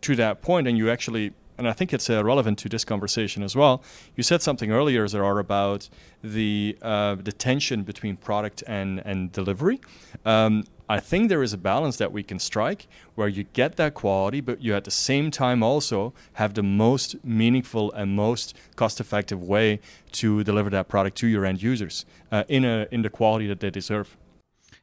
to 0.00 0.16
that 0.16 0.42
point, 0.42 0.66
and 0.66 0.76
you 0.78 0.90
actually 0.90 1.32
and 1.60 1.68
I 1.68 1.72
think 1.72 1.92
it's 1.92 2.08
uh, 2.08 2.24
relevant 2.24 2.58
to 2.60 2.68
this 2.68 2.84
conversation 2.84 3.42
as 3.42 3.54
well. 3.54 3.82
You 4.16 4.22
said 4.22 4.40
something 4.42 4.72
earlier, 4.72 5.06
Zarar, 5.06 5.38
about 5.38 5.88
the 6.24 6.76
uh, 6.82 7.16
the 7.16 7.32
tension 7.32 7.84
between 7.84 8.16
product 8.16 8.64
and 8.66 9.00
and 9.04 9.30
delivery. 9.30 9.80
Um, 10.24 10.64
I 10.88 10.98
think 10.98 11.28
there 11.28 11.42
is 11.42 11.52
a 11.52 11.58
balance 11.58 11.98
that 11.98 12.10
we 12.12 12.22
can 12.24 12.40
strike 12.40 12.88
where 13.14 13.28
you 13.28 13.44
get 13.52 13.76
that 13.76 13.94
quality, 13.94 14.40
but 14.40 14.60
you 14.60 14.74
at 14.74 14.84
the 14.84 14.90
same 14.90 15.30
time 15.30 15.62
also 15.62 16.12
have 16.32 16.54
the 16.54 16.64
most 16.64 17.14
meaningful 17.22 17.92
and 17.92 18.16
most 18.16 18.56
cost-effective 18.74 19.40
way 19.40 19.78
to 20.12 20.42
deliver 20.42 20.70
that 20.70 20.88
product 20.88 21.16
to 21.18 21.28
your 21.28 21.44
end 21.44 21.62
users 21.62 22.04
uh, 22.32 22.42
in 22.48 22.64
a 22.64 22.88
in 22.90 23.02
the 23.02 23.10
quality 23.10 23.46
that 23.46 23.60
they 23.60 23.70
deserve. 23.70 24.16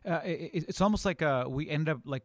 Uh, 0.06 0.22
it, 0.24 0.64
it's 0.70 0.82
almost 0.82 1.06
like 1.06 1.22
uh, 1.22 1.46
we 1.50 1.70
end 1.70 1.90
up 1.90 2.00
like 2.06 2.24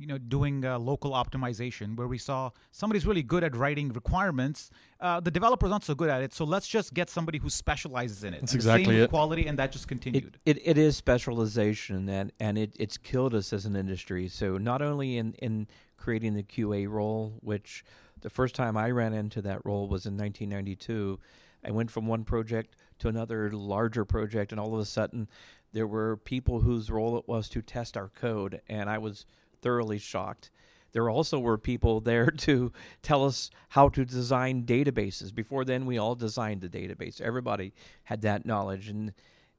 you 0.00 0.06
know 0.06 0.18
doing 0.18 0.64
uh, 0.64 0.78
local 0.78 1.12
optimization 1.12 1.96
where 1.96 2.08
we 2.08 2.18
saw 2.18 2.50
somebody's 2.72 3.06
really 3.06 3.22
good 3.22 3.44
at 3.44 3.54
writing 3.54 3.90
requirements 3.90 4.70
uh, 5.00 5.18
the 5.18 5.30
developer's 5.30 5.70
not 5.70 5.82
so 5.82 5.94
good 5.94 6.10
at 6.10 6.20
it. 6.22 6.34
So 6.34 6.44
let's 6.44 6.68
just 6.68 6.92
get 6.92 7.08
somebody 7.08 7.38
who 7.38 7.48
specializes 7.48 8.22
in 8.22 8.34
it. 8.34 8.40
That's 8.40 8.52
and 8.52 8.58
exactly 8.58 8.94
same 8.96 9.04
it. 9.04 9.10
quality 9.10 9.46
and 9.46 9.58
that 9.58 9.72
just 9.72 9.88
continued. 9.88 10.38
It, 10.44 10.58
it, 10.58 10.62
it 10.64 10.78
is 10.78 10.96
specialization 10.96 12.08
and, 12.08 12.32
and 12.38 12.58
it, 12.58 12.76
it's 12.78 12.98
killed 12.98 13.34
us 13.34 13.52
as 13.52 13.64
an 13.64 13.76
industry. 13.76 14.28
So 14.28 14.58
not 14.58 14.82
only 14.82 15.16
in, 15.16 15.32
in 15.34 15.68
creating 15.96 16.34
the 16.34 16.42
qa 16.42 16.88
role 16.88 17.34
which 17.40 17.84
the 18.22 18.30
first 18.30 18.54
time 18.54 18.76
i 18.76 18.90
ran 18.90 19.12
into 19.12 19.42
that 19.42 19.60
role 19.66 19.86
was 19.86 20.06
in 20.06 20.16
1992 20.16 21.18
i 21.62 21.70
went 21.70 21.90
from 21.90 22.06
one 22.06 22.24
project 22.24 22.74
to 22.98 23.06
another 23.06 23.50
larger 23.50 24.04
project 24.06 24.50
and 24.50 24.58
all 24.58 24.72
of 24.72 24.80
a 24.80 24.84
sudden 24.86 25.28
there 25.72 25.86
were 25.86 26.16
people 26.16 26.60
whose 26.60 26.90
role 26.90 27.18
it 27.18 27.28
was 27.28 27.50
to 27.50 27.60
test 27.60 27.98
our 27.98 28.08
code 28.08 28.62
and 28.66 28.88
i 28.88 28.96
was 28.96 29.26
thoroughly 29.60 29.98
shocked. 29.98 30.50
There 30.92 31.08
also 31.08 31.38
were 31.38 31.58
people 31.58 32.00
there 32.00 32.30
to 32.38 32.72
tell 33.02 33.24
us 33.24 33.50
how 33.70 33.88
to 33.90 34.04
design 34.04 34.64
databases. 34.64 35.34
Before 35.34 35.64
then, 35.64 35.86
we 35.86 35.98
all 35.98 36.14
designed 36.14 36.60
the 36.60 36.68
database. 36.68 37.20
Everybody 37.20 37.72
had 38.04 38.22
that 38.22 38.44
knowledge, 38.44 38.88
and 38.88 39.12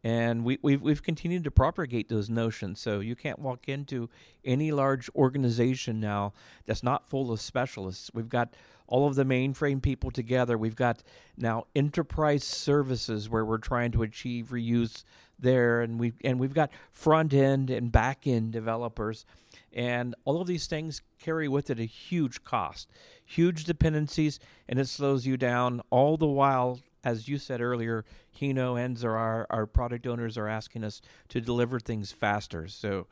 and 0.03 0.43
we, 0.43 0.57
we've 0.63 0.81
we've 0.81 1.03
continued 1.03 1.43
to 1.43 1.51
propagate 1.51 2.09
those 2.09 2.29
notions. 2.29 2.79
So 2.79 2.99
you 2.99 3.15
can't 3.15 3.39
walk 3.39 3.69
into 3.69 4.09
any 4.43 4.71
large 4.71 5.09
organization 5.15 5.99
now 5.99 6.33
that's 6.65 6.83
not 6.83 7.07
full 7.07 7.31
of 7.31 7.39
specialists. 7.39 8.09
We've 8.13 8.29
got 8.29 8.55
all 8.87 9.07
of 9.07 9.15
the 9.15 9.23
mainframe 9.23 9.81
people 9.81 10.11
together. 10.11 10.57
We've 10.57 10.75
got 10.75 11.03
now 11.37 11.65
enterprise 11.75 12.43
services 12.43 13.29
where 13.29 13.45
we're 13.45 13.59
trying 13.59 13.91
to 13.91 14.01
achieve 14.01 14.47
reuse 14.47 15.03
there, 15.39 15.81
and 15.81 15.99
we 15.99 16.13
and 16.23 16.39
we've 16.39 16.53
got 16.53 16.71
front 16.91 17.33
end 17.33 17.69
and 17.69 17.91
back 17.91 18.25
end 18.25 18.51
developers 18.51 19.25
and 19.73 20.15
all 20.25 20.41
of 20.41 20.47
these 20.47 20.67
things 20.67 21.01
carry 21.19 21.47
with 21.47 21.69
it 21.69 21.79
a 21.79 21.85
huge 21.85 22.43
cost, 22.43 22.89
huge 23.23 23.63
dependencies, 23.63 24.39
and 24.67 24.79
it 24.79 24.87
slows 24.87 25.25
you 25.25 25.37
down. 25.37 25.81
All 25.89 26.17
the 26.17 26.27
while, 26.27 26.79
as 27.03 27.27
you 27.27 27.37
said 27.37 27.61
earlier, 27.61 28.05
Gino 28.37 28.75
and 28.75 29.03
our, 29.03 29.47
our 29.49 29.65
product 29.65 30.07
owners 30.07 30.37
are 30.37 30.47
asking 30.47 30.83
us 30.83 31.01
to 31.29 31.41
deliver 31.41 31.79
things 31.79 32.11
faster. 32.11 32.67
So 32.67 33.07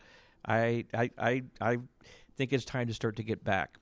I, 0.46 0.86
I, 0.94 1.12
I, 1.18 1.44
I 1.62 1.78
think 2.36 2.54
it's 2.54 2.66
time 2.66 2.88
to 2.88 2.94
start 2.94 3.16
to 3.18 3.24
get 3.24 3.44
back. 3.44 3.78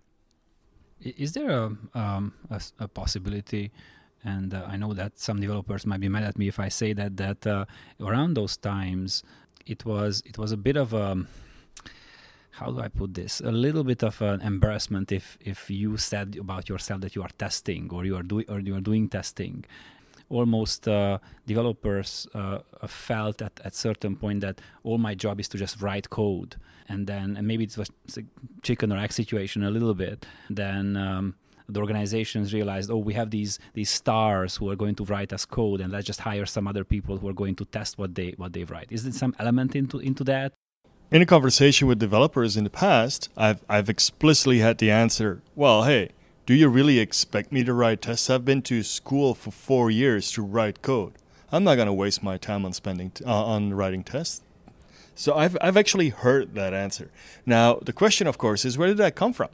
Is 0.99 1.33
there 1.33 1.49
a, 1.49 1.77
um, 1.93 2.33
a, 2.49 2.61
a 2.79 2.87
possibility? 2.87 3.71
And 4.23 4.53
uh, 4.53 4.65
I 4.67 4.77
know 4.77 4.93
that 4.93 5.19
some 5.19 5.39
developers 5.39 5.85
might 5.85 5.99
be 5.99 6.09
mad 6.09 6.23
at 6.23 6.37
me 6.37 6.47
if 6.47 6.59
I 6.59 6.69
say 6.69 6.91
that 6.93 7.17
that 7.17 7.45
uh, 7.45 7.65
around 7.99 8.33
those 8.33 8.57
times 8.57 9.23
it 9.65 9.85
was 9.85 10.23
it 10.25 10.37
was 10.37 10.51
a 10.51 10.57
bit 10.57 10.75
of 10.75 10.93
a 10.93 11.23
how 12.59 12.71
do 12.71 12.79
I 12.79 12.87
put 12.87 13.13
this? 13.13 13.39
A 13.41 13.51
little 13.51 13.83
bit 13.83 14.03
of 14.03 14.21
an 14.21 14.41
embarrassment 14.41 15.11
if 15.11 15.37
if 15.39 15.69
you 15.69 15.97
said 15.97 16.37
about 16.39 16.67
yourself 16.69 17.01
that 17.01 17.15
you 17.15 17.21
are 17.21 17.33
testing 17.37 17.89
or 17.93 18.03
you 18.05 18.15
are 18.15 18.23
doing 18.23 18.45
or 18.49 18.59
you 18.59 18.75
are 18.75 18.85
doing 18.91 19.09
testing. 19.09 19.65
Almost 20.29 20.87
uh, 20.87 21.19
developers 21.45 22.27
uh, 22.33 22.59
felt 22.87 23.41
at 23.41 23.55
at 23.63 23.73
certain 23.75 24.15
point 24.15 24.41
that 24.41 24.59
all 24.83 24.97
my 24.97 25.13
job 25.15 25.39
is 25.39 25.47
to 25.49 25.57
just 25.57 25.81
write 25.81 26.09
code, 26.09 26.55
and 26.89 27.07
then 27.07 27.37
and 27.37 27.47
maybe 27.47 27.63
it 27.63 27.77
was 27.77 27.89
a 28.17 28.23
chicken 28.63 28.91
or 28.91 28.97
egg 28.97 29.13
situation 29.13 29.63
a 29.63 29.71
little 29.71 29.93
bit. 30.05 30.25
Then. 30.49 30.97
Um, 30.97 31.35
the 31.69 31.81
organizations 31.81 32.53
realized, 32.53 32.89
oh, 32.89 32.97
we 33.09 33.13
have 33.13 33.29
these 33.29 33.59
these 33.73 33.89
stars 33.89 34.55
who 34.55 34.69
are 34.71 34.77
going 34.77 34.95
to 34.95 35.03
write 35.03 35.33
us 35.33 35.43
code, 35.45 35.81
and 35.81 35.91
let's 35.91 36.07
just 36.07 36.21
hire 36.21 36.45
some 36.45 36.65
other 36.65 36.85
people 36.85 37.17
who 37.17 37.27
are 37.27 37.33
going 37.33 37.55
to 37.55 37.65
test 37.65 37.97
what 37.97 38.15
they 38.15 38.29
what 38.37 38.53
they 38.53 38.63
write. 38.63 38.87
Is 38.89 39.03
there 39.03 39.11
some 39.11 39.35
element 39.37 39.75
into 39.75 39.99
into 39.99 40.23
that? 40.23 40.53
In 41.09 41.21
a 41.21 41.25
conversation 41.25 41.87
with 41.87 41.99
developers 41.99 42.57
in 42.57 42.65
the 42.65 42.69
past, 42.69 43.29
I've, 43.37 43.63
I've 43.69 43.87
explicitly 43.87 44.59
had 44.59 44.77
the 44.77 44.91
answer, 44.91 45.41
well, 45.55 45.83
hey, 45.83 46.09
do 46.45 46.53
you 46.53 46.67
really 46.67 46.99
expect 46.99 47.49
me 47.49 47.63
to 47.63 47.73
write 47.73 48.01
tests? 48.01 48.29
I've 48.29 48.43
been 48.43 48.61
to 48.63 48.83
school 48.83 49.33
for 49.33 49.51
four 49.51 49.89
years 49.89 50.29
to 50.33 50.41
write 50.41 50.81
code. 50.81 51.13
I'm 51.49 51.63
not 51.63 51.75
going 51.75 51.85
to 51.85 51.93
waste 51.93 52.23
my 52.23 52.35
time 52.35 52.65
on 52.65 52.73
spending 52.73 53.11
t- 53.11 53.23
uh, 53.23 53.31
on 53.31 53.73
writing 53.73 54.03
tests. 54.03 54.41
So 55.15 55.33
I've, 55.33 55.55
I've 55.61 55.77
actually 55.77 56.09
heard 56.09 56.55
that 56.55 56.73
answer. 56.73 57.09
Now, 57.45 57.75
the 57.75 57.93
question, 57.93 58.27
of 58.27 58.37
course, 58.37 58.65
is 58.65 58.77
where 58.77 58.89
did 58.89 58.97
that 58.97 59.15
come 59.15 59.31
from? 59.31 59.47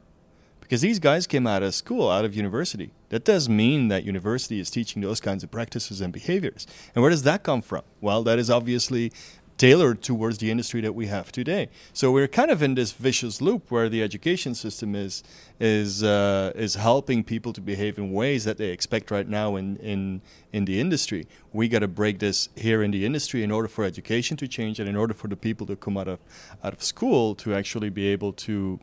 Because 0.60 0.82
these 0.82 0.98
guys 0.98 1.28
came 1.28 1.46
out 1.46 1.62
of 1.62 1.76
school, 1.76 2.10
out 2.10 2.26
of 2.26 2.36
university. 2.36 2.90
That 3.10 3.26
does 3.26 3.48
mean 3.48 3.90
that 3.90 4.06
university 4.06 4.60
is 4.60 4.72
teaching 4.72 5.04
those 5.04 5.20
kinds 5.20 5.44
of 5.44 5.52
practices 5.52 6.02
and 6.02 6.12
behaviors. 6.12 6.66
And 6.96 7.04
where 7.04 7.12
does 7.12 7.24
that 7.24 7.44
come 7.44 7.62
from? 7.62 7.84
Well, 8.02 8.24
that 8.24 8.40
is 8.40 8.50
obviously 8.50 9.12
tailored 9.58 10.02
towards 10.02 10.40
the 10.40 10.50
industry 10.50 10.82
that 10.82 10.94
we 10.94 11.08
have 11.08 11.32
today. 11.32 11.70
So 11.94 12.12
we're 12.12 12.28
kind 12.28 12.52
of 12.52 12.62
in 12.62 12.76
this 12.76 12.92
vicious 12.92 13.42
loop 13.42 13.72
where 13.72 13.90
the 13.90 14.02
education 14.02 14.56
system 14.56 14.96
is 14.96 15.24
is 15.60 16.04
uh, 16.04 16.52
is 16.56 16.76
helping 16.76 17.24
people 17.24 17.54
to 17.54 17.62
behave 17.62 17.98
in 17.98 18.12
ways 18.12 18.44
that 18.46 18.58
they 18.58 18.70
expect 18.70 19.12
right 19.12 19.28
now 19.28 19.56
in 19.56 19.78
in 19.78 20.22
in 20.52 20.66
the 20.66 20.80
industry. 20.80 21.28
We 21.52 21.68
got 21.68 21.80
to 21.80 21.88
break 21.88 22.20
this 22.20 22.50
here 22.56 22.84
in 22.84 22.92
the 22.92 23.06
industry 23.06 23.44
in 23.44 23.52
order 23.52 23.68
for 23.68 23.84
education 23.84 24.38
to 24.38 24.48
change 24.48 24.80
and 24.80 24.90
in 24.90 24.96
order 24.96 25.14
for 25.14 25.28
the 25.28 25.38
people 25.38 25.68
to 25.68 25.76
come 25.76 25.98
out 25.98 26.08
of 26.08 26.20
out 26.64 26.74
of 26.74 26.84
school 26.84 27.36
to 27.36 27.54
actually 27.54 27.90
be 27.90 28.08
able 28.08 28.34
to 28.34 28.80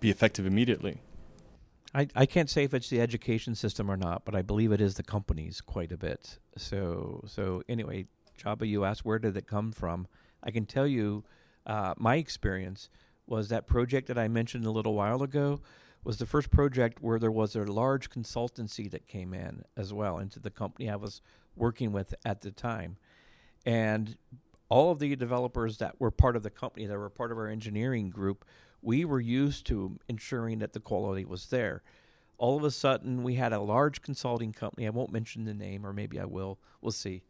be 0.00 0.10
effective 0.10 0.46
immediately. 0.46 0.98
I, 1.94 2.08
I 2.14 2.26
can't 2.26 2.48
say 2.48 2.64
if 2.64 2.72
it's 2.72 2.88
the 2.88 3.00
education 3.00 3.54
system 3.54 3.90
or 3.90 3.98
not, 3.98 4.24
but 4.24 4.34
I 4.34 4.40
believe 4.40 4.72
it 4.72 4.80
is 4.80 4.94
the 4.94 5.02
companies 5.02 5.60
quite 5.60 5.92
a 5.92 5.96
bit. 5.96 6.38
So 6.56 7.22
so 7.26 7.62
anyway, 7.68 8.06
Csaba, 8.42 8.68
you 8.68 8.84
asked 8.84 9.04
where 9.04 9.18
did 9.18 9.36
it 9.36 9.46
come 9.46 9.72
from? 9.72 10.06
I 10.42 10.50
can 10.50 10.66
tell 10.66 10.86
you, 10.86 11.24
uh, 11.66 11.94
my 11.96 12.16
experience 12.16 12.88
was 13.26 13.48
that 13.48 13.66
project 13.66 14.08
that 14.08 14.18
I 14.18 14.28
mentioned 14.28 14.66
a 14.66 14.70
little 14.70 14.94
while 14.94 15.22
ago 15.22 15.60
was 16.04 16.18
the 16.18 16.26
first 16.26 16.50
project 16.50 17.00
where 17.00 17.18
there 17.18 17.30
was 17.30 17.54
a 17.54 17.62
large 17.62 18.10
consultancy 18.10 18.90
that 18.90 19.06
came 19.06 19.32
in 19.32 19.62
as 19.76 19.92
well 19.92 20.18
into 20.18 20.40
the 20.40 20.50
company 20.50 20.90
I 20.90 20.96
was 20.96 21.22
working 21.54 21.92
with 21.92 22.14
at 22.24 22.40
the 22.40 22.50
time. 22.50 22.96
And 23.64 24.16
all 24.68 24.90
of 24.90 24.98
the 24.98 25.14
developers 25.14 25.78
that 25.78 26.00
were 26.00 26.10
part 26.10 26.34
of 26.34 26.42
the 26.42 26.50
company, 26.50 26.86
that 26.86 26.98
were 26.98 27.10
part 27.10 27.30
of 27.30 27.38
our 27.38 27.46
engineering 27.46 28.10
group, 28.10 28.44
we 28.80 29.04
were 29.04 29.20
used 29.20 29.66
to 29.66 30.00
ensuring 30.08 30.58
that 30.58 30.72
the 30.72 30.80
quality 30.80 31.24
was 31.24 31.46
there. 31.46 31.82
All 32.36 32.56
of 32.56 32.64
a 32.64 32.72
sudden, 32.72 33.22
we 33.22 33.36
had 33.36 33.52
a 33.52 33.60
large 33.60 34.02
consulting 34.02 34.52
company. 34.52 34.88
I 34.88 34.90
won't 34.90 35.12
mention 35.12 35.44
the 35.44 35.54
name, 35.54 35.86
or 35.86 35.92
maybe 35.92 36.18
I 36.18 36.24
will. 36.24 36.58
We'll 36.80 36.90
see 36.90 37.22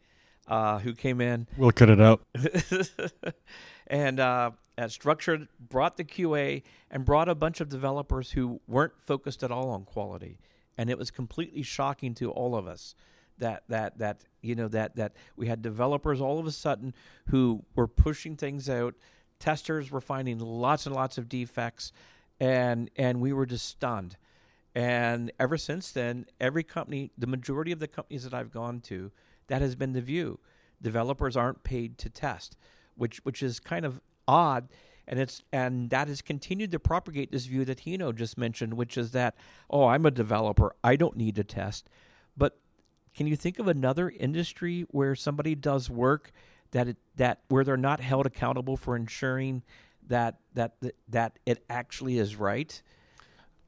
uh, 0.49 0.79
who 0.79 0.95
came 0.95 1.21
in. 1.21 1.47
We'll 1.57 1.73
cut 1.73 1.91
it 1.91 2.01
out. 2.01 2.23
and 3.87 4.21
uh, 4.21 4.51
Structured 4.89 5.49
brought 5.61 5.97
the 5.97 6.05
QA 6.05 6.63
and 6.91 7.05
brought 7.05 7.29
a 7.29 7.35
bunch 7.35 7.61
of 7.61 7.69
developers 7.69 8.33
who 8.33 8.61
weren't 8.67 9.01
focused 9.01 9.43
at 9.43 9.51
all 9.51 9.71
on 9.71 9.85
quality, 9.85 10.39
and 10.77 10.91
it 10.91 10.99
was 10.99 11.11
completely 11.11 11.63
shocking 11.63 12.15
to 12.15 12.31
all 12.31 12.57
of 12.57 12.67
us 12.67 12.95
that 13.39 13.65
that 13.69 13.99
that 13.99 14.25
you 14.41 14.55
know 14.55 14.69
that 14.69 14.97
that 14.97 15.13
we 15.37 15.47
had 15.47 15.63
developers 15.63 16.21
all 16.21 16.39
of 16.39 16.47
a 16.47 16.53
sudden 16.53 16.95
who 17.29 17.65
were 17.75 17.89
pushing 17.89 18.37
things 18.37 18.69
out. 18.69 18.95
Testers 19.39 19.91
were 19.91 20.01
finding 20.01 20.39
lots 20.39 20.87
and 20.87 20.95
lots 20.95 21.19
of 21.19 21.29
defects, 21.29 21.93
and 22.41 22.91
and 22.97 23.21
we 23.21 23.33
were 23.33 23.47
just 23.47 23.67
stunned. 23.67 24.17
And 24.75 25.31
ever 25.39 25.59
since 25.59 25.93
then, 25.93 26.25
every 26.41 26.63
company, 26.63 27.11
the 27.19 27.27
majority 27.27 27.73
of 27.73 27.79
the 27.79 27.89
companies 27.89 28.25
that 28.25 28.33
I've 28.33 28.51
gone 28.51 28.81
to, 28.83 29.11
that 29.49 29.63
has 29.63 29.75
been 29.75 29.93
the 29.93 30.01
view. 30.01 30.39
Developers 30.81 31.37
aren't 31.37 31.63
paid 31.65 31.99
to 31.99 32.11
test, 32.11 32.57
which 32.97 33.19
which 33.25 33.43
is 33.43 33.61
kind 33.61 33.85
of 33.85 34.01
odd 34.27 34.69
and 35.07 35.19
it's 35.19 35.43
and 35.53 35.91
that 35.91 36.09
has 36.09 36.23
continued 36.23 36.71
to 36.73 36.79
propagate 36.79 37.33
this 37.33 37.47
view 37.47 37.65
that 37.65 37.83
Gino 37.83 38.13
just 38.13 38.39
mentioned, 38.39 38.75
which 38.75 38.97
is 38.97 39.11
that 39.13 39.35
oh, 39.69 39.87
I'm 39.87 40.07
a 40.07 40.11
developer, 40.11 40.75
I 40.83 40.97
don't 40.97 41.17
need 41.17 41.35
to 41.37 41.45
test. 41.45 41.89
But 42.37 42.59
can 43.15 43.27
you 43.27 43.37
think 43.37 43.59
of 43.59 43.69
another 43.69 44.11
industry 44.11 44.87
where 44.91 45.15
somebody 45.15 45.55
does 45.55 45.91
work 45.91 46.33
that 46.71 46.89
it, 46.89 46.97
that 47.17 47.41
where 47.49 47.65
they're 47.65 47.77
not 47.77 48.01
held 48.01 48.27
accountable 48.27 48.77
for 48.77 48.97
ensuring 48.97 49.63
that 50.09 50.37
that 50.55 50.75
that 51.09 51.39
it 51.47 51.65
actually 51.69 52.19
is 52.19 52.37
right? 52.37 52.83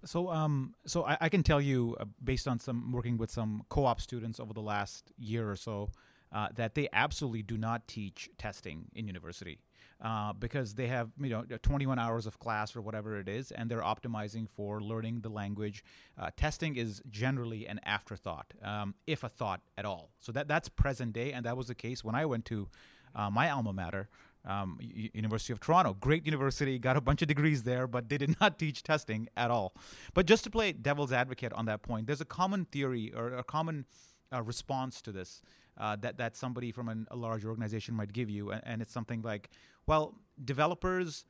So, 0.05 0.31
um, 0.31 0.75
so 0.87 1.05
I, 1.05 1.17
I, 1.23 1.29
can 1.29 1.43
tell 1.43 1.61
you, 1.61 1.97
uh, 1.99 2.05
based 2.23 2.47
on 2.47 2.59
some 2.59 2.93
working 2.93 3.17
with 3.17 3.31
some 3.31 3.65
co-op 3.69 4.01
students 4.01 4.39
over 4.41 4.53
the 4.53 4.61
last 4.61 5.13
year 5.19 5.51
or 5.51 5.57
so, 5.57 5.91
uh, 6.33 6.49
that 6.57 6.75
they 6.75 6.89
absolutely 6.93 7.43
do 7.43 7.57
not 7.57 7.87
teach 7.87 8.29
testing 8.39 8.87
in 8.95 9.07
university. 9.07 9.61
Uh, 10.01 10.33
because 10.35 10.75
they 10.75 10.89
have 10.89 11.09
you 11.21 11.31
know 11.31 11.45
21 11.63 11.99
hours 11.99 12.27
of 12.27 12.39
class 12.39 12.75
or 12.75 12.83
whatever 12.83 13.19
it 13.19 13.29
is, 13.29 13.53
and 13.53 13.71
they're 13.71 13.81
optimizing 13.81 14.49
for 14.51 14.81
learning 14.83 15.21
the 15.21 15.29
language. 15.29 15.85
Uh, 16.19 16.31
testing 16.37 16.77
is 16.77 17.01
generally 17.11 17.67
an 17.67 17.81
afterthought, 17.85 18.53
um, 18.63 18.95
if 19.07 19.23
a 19.23 19.29
thought 19.29 19.61
at 19.79 19.85
all. 19.85 20.11
So 20.19 20.33
that 20.33 20.49
that's 20.49 20.69
present 20.69 21.13
day, 21.13 21.33
and 21.33 21.47
that 21.47 21.57
was 21.57 21.69
the 21.69 21.75
case 21.75 22.03
when 22.03 22.17
I 22.17 22.27
went 22.27 22.45
to 22.47 22.69
uh, 23.15 23.31
my 23.31 23.49
alma 23.49 23.73
mater. 23.73 24.09
Um, 24.47 24.79
University 24.81 25.55
of 25.55 25.61
Toronto, 25.61 25.95
great 25.95 26.27
university, 26.27 26.79
got 26.79 26.99
a 26.99 27.01
bunch 27.01 27.23
of 27.23 27.29
degrees 27.29 27.63
there, 27.63 27.87
but 27.87 28.11
they 28.11 28.19
did 28.19 28.39
not 28.41 28.59
teach 28.63 28.83
testing 28.83 29.29
at 29.39 29.51
all. 29.51 29.75
But 30.13 30.27
just 30.27 30.45
to 30.45 30.51
play 30.51 30.73
devil's 30.73 31.13
advocate 31.13 31.53
on 31.55 31.65
that 31.65 31.83
point, 31.83 32.07
there's 32.07 32.21
a 32.21 32.27
common 32.27 32.67
theory 32.67 33.11
or 33.17 33.33
a 33.33 33.43
common 33.43 33.87
uh, 34.33 34.43
response 34.43 35.01
to 35.03 35.13
this 35.13 35.41
uh, 35.79 35.97
that 35.97 36.19
that 36.19 36.37
somebody 36.37 36.73
from 36.73 36.89
an, 36.89 37.07
a 37.11 37.17
large 37.17 37.45
organization 37.45 37.95
might 37.95 38.13
give 38.13 38.29
you, 38.29 38.51
and, 38.51 38.63
and 38.65 38.83
it's 38.83 38.93
something 38.93 39.23
like, 39.23 39.51
well, 39.87 40.15
developers 40.45 41.25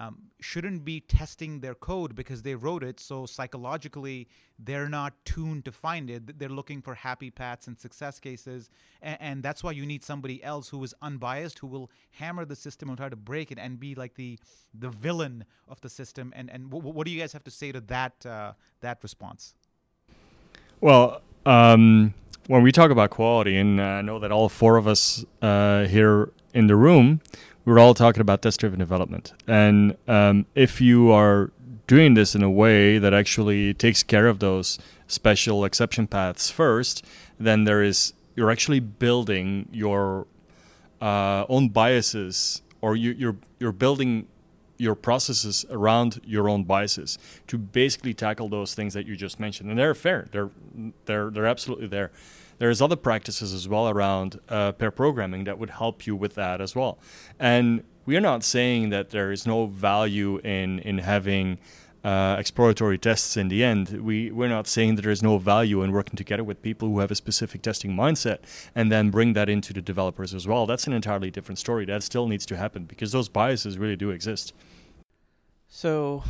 um, 0.00 0.16
shouldn't 0.40 0.82
be 0.82 1.00
testing 1.00 1.60
their 1.60 1.74
code 1.74 2.14
because 2.14 2.42
they 2.42 2.54
wrote 2.54 2.82
it, 2.82 2.98
so 2.98 3.26
psychologically 3.26 4.26
they're 4.58 4.88
not 4.88 5.12
tuned 5.26 5.66
to 5.66 5.72
find 5.72 6.08
it. 6.08 6.38
They're 6.38 6.48
looking 6.48 6.80
for 6.80 6.94
happy 6.94 7.30
paths 7.30 7.66
and 7.66 7.78
success 7.78 8.18
cases, 8.18 8.70
and, 9.02 9.18
and 9.20 9.42
that's 9.42 9.62
why 9.62 9.72
you 9.72 9.84
need 9.84 10.02
somebody 10.02 10.42
else 10.42 10.70
who 10.70 10.82
is 10.82 10.94
unbiased, 11.02 11.58
who 11.58 11.66
will 11.66 11.90
hammer 12.12 12.46
the 12.46 12.56
system 12.56 12.88
and 12.88 12.96
try 12.96 13.10
to 13.10 13.16
break 13.16 13.52
it 13.52 13.58
and 13.58 13.78
be 13.78 13.94
like 13.94 14.14
the 14.14 14.38
the 14.72 14.88
villain 14.88 15.44
of 15.68 15.78
the 15.82 15.90
system. 15.90 16.32
And 16.34 16.50
and 16.50 16.70
w- 16.70 16.94
what 16.94 17.04
do 17.04 17.12
you 17.12 17.20
guys 17.20 17.34
have 17.34 17.44
to 17.44 17.50
say 17.50 17.70
to 17.70 17.80
that 17.82 18.24
uh, 18.24 18.52
that 18.80 19.02
response? 19.02 19.54
Well, 20.80 21.20
um, 21.44 22.14
when 22.46 22.62
we 22.62 22.72
talk 22.72 22.90
about 22.90 23.10
quality, 23.10 23.58
and 23.58 23.78
I 23.82 24.00
know 24.00 24.18
that 24.18 24.32
all 24.32 24.48
four 24.48 24.78
of 24.78 24.88
us 24.88 25.26
uh, 25.42 25.84
here 25.84 26.32
in 26.54 26.66
the 26.66 26.76
room, 26.76 27.20
we're 27.64 27.78
all 27.78 27.94
talking 27.94 28.20
about 28.20 28.42
test-driven 28.42 28.78
development. 28.78 29.32
And 29.46 29.96
um, 30.08 30.46
if 30.54 30.80
you 30.80 31.10
are 31.12 31.50
doing 31.86 32.14
this 32.14 32.34
in 32.34 32.42
a 32.42 32.50
way 32.50 32.98
that 32.98 33.12
actually 33.12 33.74
takes 33.74 34.02
care 34.02 34.26
of 34.26 34.38
those 34.38 34.78
special 35.06 35.64
exception 35.64 36.06
paths 36.06 36.50
first, 36.50 37.04
then 37.38 37.64
there 37.64 37.82
is 37.82 38.12
you're 38.36 38.50
actually 38.50 38.80
building 38.80 39.68
your 39.72 40.26
uh, 41.00 41.44
own 41.48 41.68
biases, 41.68 42.62
or 42.80 42.96
you, 42.96 43.10
you're 43.12 43.36
you're 43.58 43.72
building 43.72 44.26
your 44.78 44.94
processes 44.94 45.66
around 45.70 46.20
your 46.24 46.48
own 46.48 46.64
biases 46.64 47.18
to 47.46 47.58
basically 47.58 48.14
tackle 48.14 48.48
those 48.48 48.72
things 48.72 48.94
that 48.94 49.06
you 49.06 49.16
just 49.16 49.38
mentioned, 49.38 49.68
and 49.68 49.78
they're 49.78 49.94
fair. 49.94 50.28
They're 50.32 50.50
they're 51.06 51.30
they're 51.30 51.46
absolutely 51.46 51.88
there. 51.88 52.10
There's 52.60 52.82
other 52.82 52.96
practices 52.96 53.54
as 53.54 53.66
well 53.66 53.88
around 53.88 54.38
uh, 54.50 54.72
pair 54.72 54.90
programming 54.90 55.44
that 55.44 55.58
would 55.58 55.70
help 55.70 56.06
you 56.06 56.14
with 56.14 56.34
that 56.34 56.60
as 56.60 56.76
well. 56.76 56.98
And 57.38 57.82
we 58.04 58.18
are 58.18 58.20
not 58.20 58.44
saying 58.44 58.90
that 58.90 59.08
there 59.10 59.32
is 59.32 59.46
no 59.46 59.66
value 59.66 60.40
in 60.44 60.78
in 60.80 60.98
having 60.98 61.58
uh, 62.04 62.36
exploratory 62.38 62.98
tests 62.98 63.36
in 63.38 63.48
the 63.48 63.64
end. 63.64 63.88
We, 63.88 64.30
we're 64.30 64.48
not 64.48 64.66
saying 64.66 64.96
that 64.96 65.02
there's 65.02 65.22
no 65.22 65.38
value 65.38 65.82
in 65.82 65.92
working 65.92 66.16
together 66.16 66.44
with 66.44 66.60
people 66.60 66.88
who 66.88 66.98
have 66.98 67.10
a 67.10 67.14
specific 67.14 67.62
testing 67.62 67.92
mindset 67.92 68.38
and 68.74 68.92
then 68.92 69.10
bring 69.10 69.32
that 69.34 69.48
into 69.48 69.72
the 69.72 69.82
developers 69.82 70.34
as 70.34 70.46
well. 70.46 70.66
That's 70.66 70.86
an 70.86 70.92
entirely 70.92 71.30
different 71.30 71.58
story. 71.58 71.86
That 71.86 72.02
still 72.02 72.26
needs 72.26 72.44
to 72.46 72.56
happen 72.56 72.84
because 72.84 73.12
those 73.12 73.28
biases 73.30 73.78
really 73.78 73.96
do 73.96 74.10
exist. 74.10 74.52
So, 75.68 76.24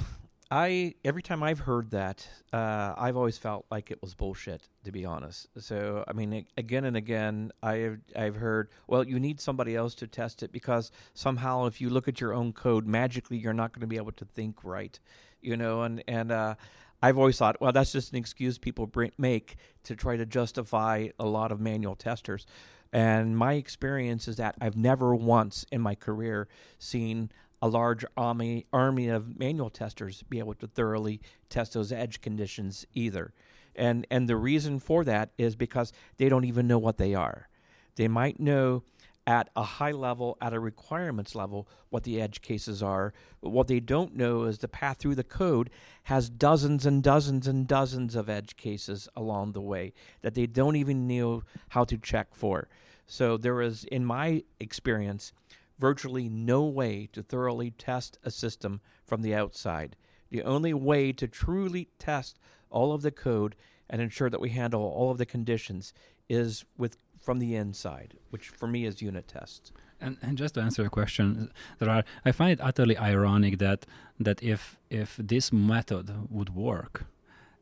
I 0.50 0.94
every 1.04 1.22
time 1.22 1.42
I've 1.42 1.60
heard 1.60 1.92
that, 1.92 2.26
uh, 2.52 2.94
I've 2.96 3.16
always 3.16 3.38
felt 3.38 3.66
like 3.70 3.90
it 3.90 4.02
was 4.02 4.14
bullshit. 4.14 4.68
To 4.84 4.90
be 4.90 5.04
honest, 5.04 5.46
so 5.58 6.04
I 6.08 6.12
mean, 6.12 6.46
again 6.56 6.84
and 6.84 6.96
again, 6.96 7.52
I've 7.62 8.00
I've 8.16 8.36
heard, 8.36 8.70
well, 8.88 9.06
you 9.06 9.20
need 9.20 9.40
somebody 9.40 9.76
else 9.76 9.94
to 9.96 10.08
test 10.08 10.42
it 10.42 10.50
because 10.50 10.90
somehow, 11.14 11.66
if 11.66 11.80
you 11.80 11.88
look 11.88 12.08
at 12.08 12.20
your 12.20 12.32
own 12.32 12.52
code, 12.52 12.86
magically, 12.86 13.36
you're 13.36 13.52
not 13.52 13.72
going 13.72 13.82
to 13.82 13.86
be 13.86 13.96
able 13.96 14.12
to 14.12 14.24
think 14.24 14.64
right, 14.64 14.98
you 15.40 15.56
know. 15.56 15.82
And 15.82 16.02
and 16.08 16.32
uh, 16.32 16.56
I've 17.00 17.16
always 17.16 17.38
thought, 17.38 17.60
well, 17.60 17.72
that's 17.72 17.92
just 17.92 18.10
an 18.12 18.18
excuse 18.18 18.58
people 18.58 18.86
bring, 18.88 19.12
make 19.18 19.56
to 19.84 19.94
try 19.94 20.16
to 20.16 20.26
justify 20.26 21.08
a 21.18 21.26
lot 21.26 21.52
of 21.52 21.60
manual 21.60 21.94
testers. 21.94 22.44
And 22.92 23.36
my 23.36 23.52
experience 23.52 24.26
is 24.26 24.36
that 24.36 24.56
I've 24.60 24.76
never 24.76 25.14
once 25.14 25.64
in 25.70 25.80
my 25.80 25.94
career 25.94 26.48
seen 26.80 27.30
a 27.62 27.68
large 27.68 28.04
army 28.16 28.66
army 28.72 29.08
of 29.08 29.38
manual 29.38 29.70
testers 29.70 30.22
be 30.28 30.38
able 30.38 30.54
to 30.54 30.66
thoroughly 30.66 31.20
test 31.48 31.74
those 31.74 31.92
edge 31.92 32.20
conditions 32.20 32.86
either. 32.94 33.32
And 33.76 34.06
and 34.10 34.28
the 34.28 34.36
reason 34.36 34.80
for 34.80 35.04
that 35.04 35.30
is 35.38 35.56
because 35.56 35.92
they 36.16 36.28
don't 36.28 36.44
even 36.44 36.66
know 36.66 36.78
what 36.78 36.98
they 36.98 37.14
are. 37.14 37.48
They 37.96 38.08
might 38.08 38.40
know 38.40 38.82
at 39.26 39.50
a 39.54 39.62
high 39.62 39.92
level, 39.92 40.36
at 40.40 40.52
a 40.52 40.58
requirements 40.58 41.34
level, 41.34 41.68
what 41.90 42.02
the 42.02 42.20
edge 42.20 42.40
cases 42.40 42.82
are. 42.82 43.12
But 43.40 43.50
what 43.50 43.68
they 43.68 43.78
don't 43.78 44.16
know 44.16 44.44
is 44.44 44.58
the 44.58 44.68
path 44.68 44.98
through 44.98 45.14
the 45.14 45.24
code 45.24 45.70
has 46.04 46.28
dozens 46.28 46.86
and 46.86 47.02
dozens 47.02 47.46
and 47.46 47.66
dozens 47.66 48.16
of 48.16 48.28
edge 48.28 48.56
cases 48.56 49.08
along 49.14 49.52
the 49.52 49.60
way 49.60 49.92
that 50.22 50.34
they 50.34 50.46
don't 50.46 50.76
even 50.76 51.06
know 51.06 51.44
how 51.68 51.84
to 51.84 51.98
check 51.98 52.34
for. 52.34 52.68
So 53.06 53.36
there 53.36 53.60
is, 53.60 53.84
in 53.84 54.04
my 54.04 54.42
experience, 54.58 55.32
virtually 55.80 56.28
no 56.28 56.64
way 56.64 57.08
to 57.12 57.22
thoroughly 57.22 57.70
test 57.70 58.18
a 58.22 58.30
system 58.30 58.80
from 59.06 59.22
the 59.22 59.34
outside. 59.34 59.96
The 60.30 60.42
only 60.42 60.74
way 60.74 61.12
to 61.12 61.26
truly 61.26 61.88
test 61.98 62.38
all 62.70 62.92
of 62.92 63.02
the 63.02 63.10
code 63.10 63.56
and 63.88 64.00
ensure 64.00 64.30
that 64.30 64.40
we 64.40 64.50
handle 64.50 64.82
all 64.82 65.10
of 65.10 65.18
the 65.18 65.26
conditions 65.26 65.92
is 66.28 66.64
with 66.78 66.96
from 67.20 67.38
the 67.38 67.56
inside, 67.56 68.14
which 68.30 68.48
for 68.48 68.66
me 68.66 68.84
is 68.84 69.02
unit 69.02 69.26
tests. 69.26 69.72
And, 70.00 70.16
and 70.22 70.38
just 70.38 70.54
to 70.54 70.60
answer 70.60 70.82
your 70.82 70.90
question, 70.90 71.50
there 71.78 71.90
are 71.90 72.04
I 72.24 72.32
find 72.32 72.52
it 72.52 72.60
utterly 72.62 72.96
ironic 72.96 73.58
that 73.58 73.86
that 74.18 74.42
if 74.42 74.78
if 74.88 75.16
this 75.18 75.52
method 75.52 76.30
would 76.30 76.54
work, 76.54 77.04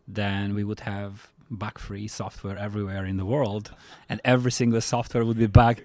then 0.06 0.54
we 0.54 0.64
would 0.64 0.80
have 0.80 1.32
bug-free 1.50 2.08
software 2.08 2.58
everywhere 2.58 3.04
in 3.06 3.16
the 3.16 3.24
world, 3.24 3.74
and 4.08 4.20
every 4.24 4.52
single 4.52 4.80
software 4.80 5.24
would 5.24 5.38
be 5.38 5.46
bug 5.46 5.80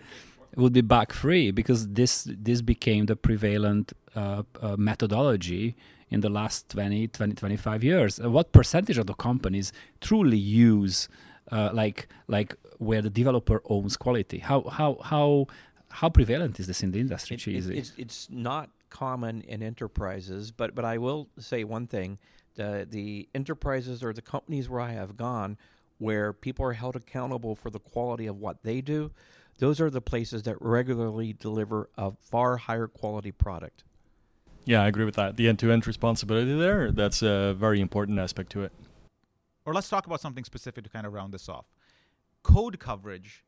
would 0.56 0.74
be 0.74 0.82
bug 0.82 1.12
free 1.12 1.52
because 1.52 1.88
this 1.90 2.28
this 2.30 2.62
became 2.62 3.06
the 3.06 3.16
prevalent 3.16 3.94
uh, 4.16 4.44
uh, 4.62 4.76
methodology 4.78 5.76
in 6.10 6.22
the 6.22 6.30
last 6.30 6.70
20, 6.70 7.08
20 7.08 7.34
25 7.34 7.84
years. 7.84 8.20
Uh, 8.20 8.30
what 8.30 8.52
percentage 8.52 8.98
of 8.98 9.08
the 9.08 9.16
companies 9.16 9.74
truly 10.00 10.38
use 10.38 11.10
uh, 11.52 11.72
like 11.74 12.08
like 12.28 12.56
where 12.78 13.02
the 13.02 13.10
developer 13.10 13.62
owns 13.66 13.98
quality? 13.98 14.40
How 14.40 14.62
how 14.64 15.00
how 15.04 15.48
how 15.90 16.10
prevalent 16.10 16.60
is 16.60 16.68
this 16.68 16.84
in 16.84 16.92
the 16.92 17.00
industry 17.00 17.36
it, 17.36 17.48
it, 17.48 17.78
it's, 17.78 17.94
it's 17.98 18.28
not 18.32 18.70
common 18.90 19.42
in 19.42 19.62
enterprises 19.64 20.52
but 20.52 20.76
but 20.76 20.86
I 20.86 20.98
will 20.98 21.30
say 21.40 21.64
one 21.64 21.88
thing. 21.88 22.20
The 22.56 22.88
the 22.88 23.28
enterprises 23.34 24.04
or 24.04 24.14
the 24.14 24.22
companies 24.22 24.70
where 24.70 24.82
I 24.82 24.92
have 24.92 25.18
gone 25.18 25.58
where 25.98 26.34
people 26.34 26.66
are 26.66 26.74
held 26.74 26.96
accountable 26.96 27.56
for 27.56 27.70
the 27.70 27.80
quality 27.80 28.28
of 28.28 28.38
what 28.38 28.64
they 28.64 28.82
do 28.82 29.12
those 29.60 29.80
are 29.80 29.90
the 29.90 30.02
places 30.02 30.44
that 30.44 30.58
regularly 30.60 31.34
deliver 31.34 31.90
a 31.98 32.12
far 32.12 32.58
higher 32.58 32.88
quality 32.88 33.32
product. 33.32 33.84
Yeah, 34.66 34.82
I 34.82 34.88
agree 34.88 35.06
with 35.06 35.16
that. 35.16 35.36
The 35.36 35.50
end 35.50 35.60
to 35.60 35.72
end 35.72 35.86
responsibility 35.86 36.58
there, 36.58 36.92
that's 36.92 37.22
a 37.22 37.54
very 37.54 37.82
important 37.82 38.20
aspect 38.20 38.52
to 38.54 38.64
it. 38.64 38.72
Or 39.66 39.74
let's 39.74 39.90
talk 39.90 40.08
about 40.08 40.22
something 40.22 40.44
specific 40.44 40.84
to 40.84 40.90
kind 40.90 41.06
of 41.06 41.14
round 41.14 41.34
this 41.34 41.50
off. 41.50 41.66
Code 42.44 42.80
coverage 42.80 43.44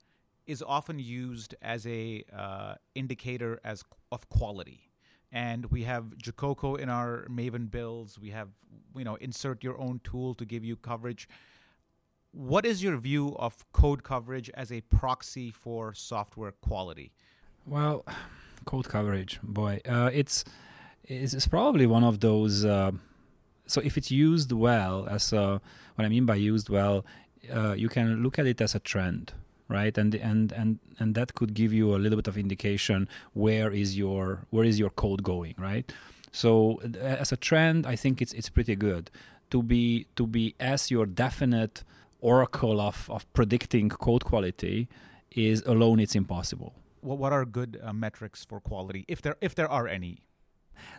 is 0.46 0.64
often 0.66 1.00
used 1.00 1.56
as 1.62 1.86
a 1.88 2.24
uh, 2.36 2.76
indicator 2.94 3.60
as 3.64 3.84
of 4.12 4.30
quality. 4.30 4.92
And 5.32 5.66
we 5.66 5.84
have 5.84 6.18
Jacoco 6.18 6.80
in 6.80 6.88
our 6.90 7.26
Maven 7.30 7.70
builds. 7.70 8.20
We 8.20 8.30
have, 8.30 8.50
you 8.96 9.04
know, 9.04 9.16
insert 9.16 9.64
your 9.64 9.80
own 9.80 10.00
tool 10.04 10.34
to 10.36 10.46
give 10.46 10.64
you 10.64 10.76
coverage 10.76 11.28
what 12.36 12.66
is 12.66 12.84
your 12.84 12.98
view 12.98 13.36
of 13.40 13.66
code 13.72 14.04
coverage 14.04 14.50
as 14.56 14.72
a 14.72 14.82
proxy 14.82 15.52
for 15.52 15.94
software 15.94 16.52
quality? 16.52 17.14
Well, 17.66 18.06
code 18.66 18.90
coverage, 18.90 19.40
boy, 19.42 19.80
uh, 19.88 20.10
it's, 20.14 20.44
it's, 21.06 21.34
it's 21.34 21.48
probably 21.48 21.86
one 21.86 22.04
of 22.04 22.20
those. 22.20 22.66
Uh, 22.66 22.92
so 23.66 23.80
if 23.82 23.98
it's 23.98 24.12
used 24.12 24.52
well, 24.52 25.08
as 25.10 25.32
uh, 25.32 25.60
what 25.96 26.06
I 26.06 26.10
mean 26.10 26.26
by 26.26 26.36
used 26.36 26.70
well, 26.70 27.06
uh, 27.54 27.74
you 27.74 27.88
can 27.88 28.22
look 28.22 28.38
at 28.38 28.46
it 28.46 28.60
as 28.60 28.76
a 28.76 28.80
trend, 28.80 29.32
right? 29.70 29.98
And 29.98 30.14
and 30.16 30.52
and 30.52 30.80
and 31.00 31.16
that 31.16 31.36
could 31.36 31.54
give 31.54 31.74
you 31.74 31.96
a 31.96 31.98
little 31.98 32.18
bit 32.18 32.28
of 32.28 32.38
indication 32.38 33.08
where 33.34 33.72
is 33.72 33.98
your 33.98 34.46
where 34.50 34.66
is 34.66 34.78
your 34.78 34.90
code 34.90 35.24
going, 35.24 35.56
right? 35.58 35.92
So 36.32 36.82
as 37.00 37.32
a 37.32 37.38
trend, 37.38 37.88
I 37.88 37.96
think 37.96 38.22
it's 38.22 38.34
it's 38.34 38.50
pretty 38.50 38.76
good 38.76 39.10
to 39.52 39.64
be 39.64 40.08
to 40.16 40.28
be 40.28 40.56
as 40.60 40.92
your 40.92 41.06
definite 41.06 41.84
oracle 42.32 42.80
of, 42.90 43.10
of 43.10 43.22
predicting 43.34 43.88
code 43.90 44.24
quality 44.24 44.88
is 45.32 45.62
alone 45.74 46.00
it's 46.00 46.16
impossible 46.16 46.72
what, 47.02 47.18
what 47.18 47.32
are 47.32 47.46
good 47.46 47.80
uh, 47.84 47.94
metrics 47.94 48.44
for 48.50 48.60
quality 48.60 49.06
if 49.08 49.22
there 49.22 49.36
if 49.42 49.54
there 49.54 49.70
are 49.70 49.88
any 49.88 50.14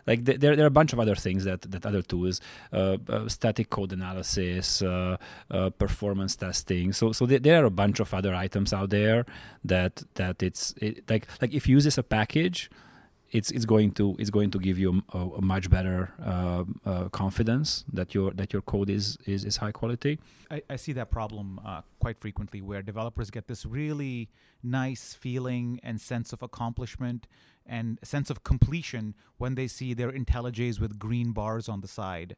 like 0.05 0.25
th- 0.25 0.39
there, 0.39 0.55
there 0.55 0.65
are 0.65 0.73
a 0.75 0.79
bunch 0.79 0.93
of 0.93 0.99
other 0.99 1.15
things 1.15 1.43
that 1.43 1.61
that 1.71 1.85
other 1.85 2.01
tools, 2.01 2.41
uh, 2.73 2.97
uh, 3.09 3.27
static 3.27 3.69
code 3.69 3.93
analysis, 3.93 4.81
uh, 4.81 5.17
uh 5.51 5.69
performance 5.71 6.35
testing. 6.35 6.93
So 6.93 7.11
so 7.11 7.25
th- 7.25 7.41
there 7.43 7.61
are 7.61 7.65
a 7.65 7.71
bunch 7.83 7.99
of 7.99 8.13
other 8.13 8.33
items 8.33 8.73
out 8.73 8.89
there 8.89 9.25
that 9.63 10.03
that 10.15 10.41
it's 10.41 10.73
it, 10.77 11.09
like 11.09 11.27
like 11.41 11.53
if 11.53 11.67
you 11.67 11.75
use 11.75 11.83
this 11.83 11.97
a 11.97 12.03
package, 12.03 12.69
it's 13.31 13.51
it's 13.51 13.65
going 13.65 13.91
to 13.91 14.15
it's 14.19 14.29
going 14.29 14.51
to 14.51 14.59
give 14.59 14.79
you 14.79 15.03
a, 15.13 15.17
a 15.17 15.41
much 15.41 15.69
better 15.69 16.11
uh, 16.23 16.63
uh, 16.85 17.09
confidence 17.09 17.83
that 17.91 18.13
your 18.13 18.31
that 18.31 18.53
your 18.53 18.61
code 18.61 18.89
is 18.89 19.17
is, 19.25 19.43
is 19.43 19.57
high 19.57 19.71
quality. 19.71 20.19
I, 20.49 20.61
I 20.69 20.75
see 20.77 20.93
that 20.93 21.11
problem 21.11 21.59
uh, 21.65 21.81
quite 21.99 22.19
frequently 22.19 22.61
where 22.61 22.81
developers 22.81 23.29
get 23.29 23.47
this 23.47 23.65
really 23.65 24.29
nice 24.63 25.13
feeling 25.13 25.79
and 25.83 25.99
sense 25.99 26.31
of 26.31 26.41
accomplishment 26.41 27.27
and 27.65 27.99
sense 28.01 28.29
of 28.29 28.43
completion 28.43 29.13
when 29.37 29.55
they 29.55 29.67
see 29.67 29.93
their 29.93 30.11
IntelliJs 30.11 30.79
with 30.79 30.97
green 30.97 31.31
bars 31.31 31.67
on 31.67 31.81
the 31.81 31.87
side 31.87 32.35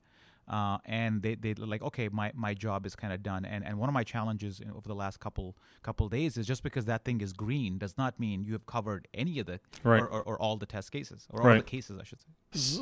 uh, 0.50 0.78
and 0.86 1.22
they 1.22 1.36
they 1.36 1.54
like 1.54 1.82
okay 1.82 2.10
my 2.10 2.32
my 2.36 2.54
job 2.54 2.86
is 2.86 2.96
kind 2.96 3.14
of 3.14 3.22
done 3.22 3.46
and 3.46 3.64
and 3.66 3.78
one 3.78 3.90
of 3.90 3.94
my 3.94 4.04
challenges 4.04 4.62
over 4.76 4.88
the 4.88 4.96
last 4.96 5.20
couple 5.20 5.56
couple 5.84 6.08
days 6.10 6.38
is 6.38 6.48
just 6.48 6.64
because 6.64 6.86
that 6.86 7.06
thing 7.06 7.22
is 7.22 7.34
green 7.34 7.78
does 7.78 7.98
not 7.98 8.20
mean 8.20 8.44
you 8.44 8.54
have 8.54 8.66
covered 8.66 9.08
any 9.14 9.40
of 9.40 9.46
the 9.46 9.60
right. 9.84 10.02
or, 10.02 10.08
or, 10.08 10.24
or 10.24 10.42
all 10.42 10.58
the 10.58 10.66
test 10.66 10.92
cases 10.92 11.28
or 11.30 11.42
right. 11.42 11.52
all 11.52 11.58
the 11.58 11.64
cases 11.64 12.00
I 12.00 12.04
should 12.04 12.20
say. 12.20 12.28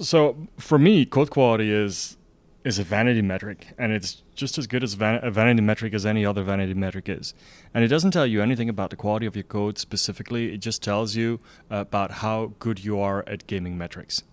So 0.03 0.47
for 0.58 0.80
me, 0.80 1.06
code 1.06 1.30
quality 1.30 1.71
is 1.71 2.17
is 2.63 2.80
a 2.80 2.84
vanity 2.84 3.21
metric, 3.21 3.67
and 3.77 3.93
it's 3.93 4.23
just 4.36 4.58
as 4.58 4.67
good 4.67 4.84
as 4.84 4.93
van- 4.93 5.23
a 5.23 5.32
vanity 5.32 5.62
metric 5.62 5.93
as 5.93 6.06
any 6.06 6.25
other 6.25 6.43
vanity 6.43 6.73
metric 6.73 7.08
is. 7.08 7.34
And 7.73 7.82
it 7.82 7.88
doesn't 7.88 8.12
tell 8.12 8.27
you 8.27 8.41
anything 8.41 8.67
about 8.67 8.89
the 8.89 8.97
quality 8.97 9.25
of 9.25 9.38
your 9.38 9.43
code 9.43 9.77
specifically. 9.77 10.53
It 10.53 10.58
just 10.58 10.84
tells 10.84 11.15
you 11.15 11.39
about 11.69 12.12
how 12.12 12.53
good 12.60 12.84
you 12.84 12.99
are 12.99 13.23
at 13.25 13.47
gaming 13.47 13.77
metrics. 13.77 14.23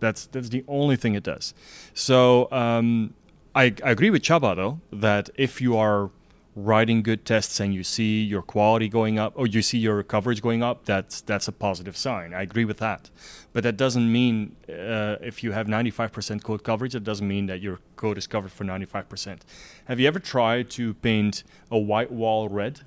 That's 0.00 0.26
that's 0.26 0.48
the 0.48 0.64
only 0.68 0.96
thing 0.96 1.14
it 1.14 1.22
does. 1.22 1.54
So 1.94 2.50
um, 2.52 3.14
I, 3.54 3.74
I 3.84 3.90
agree 3.90 4.10
with 4.10 4.22
Csaba 4.22 4.54
though 4.56 4.80
that 4.92 5.30
if 5.36 5.60
you 5.60 5.76
are 5.76 6.10
writing 6.56 7.02
good 7.02 7.26
tests 7.26 7.60
and 7.60 7.74
you 7.74 7.84
see 7.84 8.22
your 8.22 8.40
quality 8.40 8.88
going 8.88 9.18
up 9.18 9.34
or 9.36 9.46
you 9.46 9.60
see 9.60 9.76
your 9.78 10.02
coverage 10.02 10.40
going 10.40 10.62
up, 10.62 10.86
that's 10.86 11.20
that's 11.20 11.46
a 11.46 11.52
positive 11.52 11.96
sign. 11.96 12.32
I 12.32 12.42
agree 12.42 12.64
with 12.64 12.78
that. 12.78 13.10
But 13.52 13.62
that 13.62 13.76
doesn't 13.76 14.10
mean 14.10 14.56
uh, 14.68 15.16
if 15.20 15.44
you 15.44 15.52
have 15.52 15.66
95% 15.66 16.42
code 16.42 16.64
coverage, 16.64 16.94
it 16.94 17.04
doesn't 17.04 17.28
mean 17.28 17.46
that 17.46 17.60
your 17.60 17.78
code 17.96 18.18
is 18.18 18.26
covered 18.26 18.52
for 18.52 18.64
95%. 18.64 19.40
Have 19.84 20.00
you 20.00 20.08
ever 20.08 20.18
tried 20.18 20.70
to 20.70 20.94
paint 20.94 21.44
a 21.70 21.78
white 21.78 22.10
wall 22.10 22.48
red? 22.48 22.80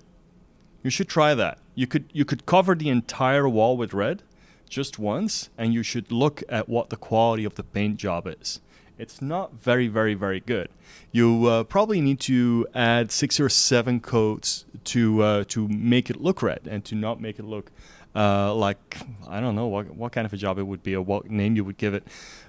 You 0.83 0.89
should 0.89 1.07
try 1.07 1.35
that. 1.35 1.59
You 1.75 1.87
could 1.87 2.05
you 2.11 2.25
could 2.25 2.45
cover 2.45 2.73
the 2.75 2.89
entire 2.89 3.47
wall 3.47 3.77
with 3.77 3.93
red 3.93 4.23
just 4.69 4.99
once 4.99 5.49
and 5.57 5.73
you 5.73 5.83
should 5.83 6.11
look 6.11 6.43
at 6.47 6.69
what 6.69 6.89
the 6.89 6.95
quality 6.95 7.43
of 7.43 7.55
the 7.55 7.63
paint 7.63 7.97
job 7.97 8.27
is. 8.27 8.61
It's 8.97 9.21
not 9.21 9.53
very, 9.53 9.87
very, 9.87 10.13
very 10.13 10.41
good. 10.41 10.69
You 11.11 11.45
uh, 11.45 11.63
probably 11.63 12.01
need 12.01 12.19
to 12.21 12.67
add 12.75 13.11
six 13.11 13.39
or 13.39 13.47
seven 13.47 13.99
coats 14.01 14.65
to 14.85 15.23
uh, 15.23 15.43
to 15.47 15.67
make 15.69 16.09
it 16.09 16.21
look 16.21 16.41
red 16.41 16.61
and 16.69 16.83
to 16.85 16.95
not 16.95 17.21
make 17.21 17.39
it 17.39 17.45
look 17.45 17.71
uh, 18.15 18.53
like 18.53 18.97
I 19.27 19.39
don't 19.39 19.55
know 19.55 19.67
what 19.67 19.95
what 19.95 20.11
kind 20.11 20.25
of 20.25 20.33
a 20.33 20.37
job 20.37 20.57
it 20.59 20.63
would 20.63 20.83
be 20.83 20.95
or 20.95 21.01
what 21.01 21.29
name 21.29 21.55
you 21.55 21.63
would 21.63 21.77
give 21.77 21.93
it. 21.93 22.07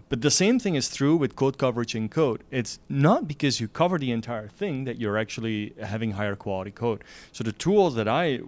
But 0.08 0.22
the 0.22 0.30
same 0.30 0.58
thing 0.58 0.74
is 0.74 0.92
true 0.92 1.14
with 1.14 1.36
code 1.36 1.56
coverage 1.56 1.94
in 1.94 2.08
code. 2.08 2.42
It's 2.50 2.80
not 2.88 3.28
because 3.28 3.60
you 3.60 3.68
cover 3.68 3.96
the 3.96 4.10
entire 4.10 4.48
thing 4.48 4.84
that 4.84 5.00
you're 5.00 5.16
actually 5.16 5.72
having 5.80 6.12
higher 6.12 6.34
quality 6.34 6.72
code. 6.72 7.04
So 7.30 7.44
the 7.44 7.52
tools 7.52 7.94
that 7.94 8.08
I 8.08 8.40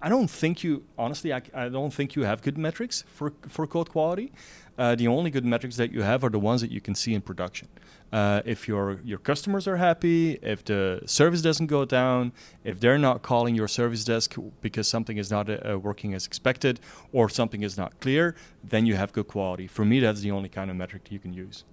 I 0.00 0.08
don't 0.08 0.30
think 0.30 0.62
you 0.62 0.84
honestly. 0.96 1.32
I, 1.32 1.42
I 1.54 1.68
don't 1.68 1.92
think 1.92 2.14
you 2.14 2.22
have 2.22 2.42
good 2.42 2.56
metrics 2.56 3.04
for 3.08 3.32
for 3.48 3.66
code 3.66 3.90
quality. 3.90 4.32
Uh, 4.78 4.94
the 4.94 5.06
only 5.06 5.30
good 5.30 5.44
metrics 5.44 5.76
that 5.76 5.92
you 5.92 6.02
have 6.02 6.24
are 6.24 6.30
the 6.30 6.38
ones 6.38 6.60
that 6.60 6.70
you 6.70 6.80
can 6.80 6.94
see 6.94 7.14
in 7.14 7.20
production. 7.20 7.68
Uh, 8.12 8.42
if 8.44 8.68
your 8.68 9.00
your 9.04 9.18
customers 9.18 9.66
are 9.66 9.76
happy, 9.76 10.38
if 10.42 10.64
the 10.64 11.00
service 11.06 11.42
doesn't 11.42 11.66
go 11.66 11.84
down, 11.84 12.32
if 12.64 12.78
they're 12.78 12.98
not 12.98 13.22
calling 13.22 13.54
your 13.54 13.68
service 13.68 14.04
desk 14.04 14.36
because 14.60 14.88
something 14.88 15.18
is 15.18 15.30
not 15.30 15.48
uh, 15.48 15.78
working 15.78 16.14
as 16.14 16.26
expected 16.26 16.80
or 17.12 17.28
something 17.28 17.62
is 17.62 17.76
not 17.76 17.98
clear, 18.00 18.34
then 18.62 18.86
you 18.86 18.94
have 18.94 19.12
good 19.12 19.28
quality. 19.28 19.66
For 19.66 19.84
me, 19.84 20.00
that's 20.00 20.20
the 20.20 20.30
only 20.30 20.48
kind 20.48 20.70
of 20.70 20.76
metric 20.76 21.10
you 21.10 21.18
can 21.18 21.32
use. 21.32 21.64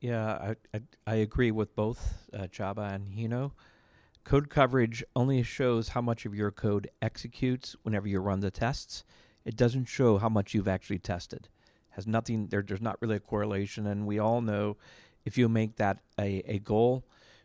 Yeah, 0.00 0.32
I 0.32 0.56
I, 0.74 0.80
I 1.06 1.14
agree 1.16 1.50
with 1.50 1.74
both 1.74 2.00
uh, 2.32 2.46
Csaba 2.46 2.94
and 2.94 3.12
Gino. 3.14 3.52
Code 4.26 4.50
coverage 4.50 5.04
only 5.14 5.40
shows 5.44 5.90
how 5.90 6.00
much 6.00 6.26
of 6.26 6.34
your 6.34 6.50
code 6.50 6.90
executes 7.00 7.76
whenever 7.84 8.08
you 8.08 8.18
run 8.18 8.40
the 8.40 8.50
tests. 8.50 9.04
It 9.44 9.54
doesn't 9.54 9.84
show 9.84 10.18
how 10.18 10.28
much 10.28 10.52
you've 10.52 10.66
actually 10.66 10.98
tested. 10.98 11.46
Has 11.90 12.08
nothing 12.08 12.48
there. 12.48 12.60
There's 12.60 12.80
not 12.80 13.00
really 13.00 13.14
a 13.14 13.20
correlation, 13.20 13.86
and 13.86 14.04
we 14.04 14.18
all 14.18 14.40
know 14.40 14.78
if 15.24 15.38
you 15.38 15.48
make 15.48 15.76
that 15.76 16.00
a, 16.18 16.42
a 16.44 16.58
goal, 16.58 17.04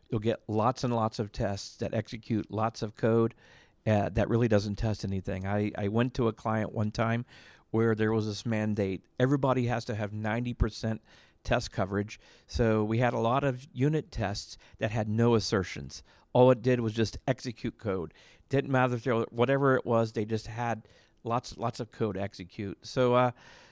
you'll 0.10 0.22
get 0.22 0.42
lots 0.48 0.84
and 0.84 0.96
lots 0.96 1.20
of 1.20 1.32
tests 1.32 1.78
that 1.78 1.94
execute 1.94 2.50
lots 2.50 2.82
of 2.82 2.96
code 2.96 3.36
uh, 3.86 4.10
that 4.10 4.28
really 4.28 4.48
doesn't 4.48 4.78
test 4.78 5.06
anything. 5.06 5.46
I, 5.46 5.72
I 5.78 5.88
went 5.88 6.16
to 6.16 6.30
a 6.30 6.34
client 6.34 6.74
one 6.74 6.90
time 6.90 7.26
where 7.70 7.94
there 7.94 8.12
was 8.12 8.26
this 8.26 8.44
mandate 8.44 9.06
everybody 9.20 9.68
has 9.68 9.86
to 9.86 9.94
have 9.94 10.14
90% 10.14 10.98
test 11.44 11.72
coverage. 11.72 12.20
So 12.48 12.84
we 12.84 13.00
had 13.00 13.14
a 13.14 13.20
lot 13.20 13.44
of 13.44 13.68
unit 13.74 14.12
tests 14.12 14.58
that 14.80 14.92
had 14.92 15.10
no 15.10 15.36
assertions 15.36 16.04
all 16.34 16.52
it 16.52 16.62
did 16.62 16.80
was 16.80 16.94
just 16.94 17.18
execute 17.28 17.78
code. 17.78 18.14
Didn't 18.50 18.72
matter 18.72 18.96
if 18.96 19.06
whatever 19.32 19.76
it 19.76 19.86
was, 19.86 20.12
they 20.12 20.26
just 20.26 20.48
had 20.48 20.88
lots 21.24 21.58
lots 21.58 21.80
of 21.80 21.92
code 21.92 22.18
execute. 22.18 22.78
So 22.82 23.16
uh, 23.16 23.32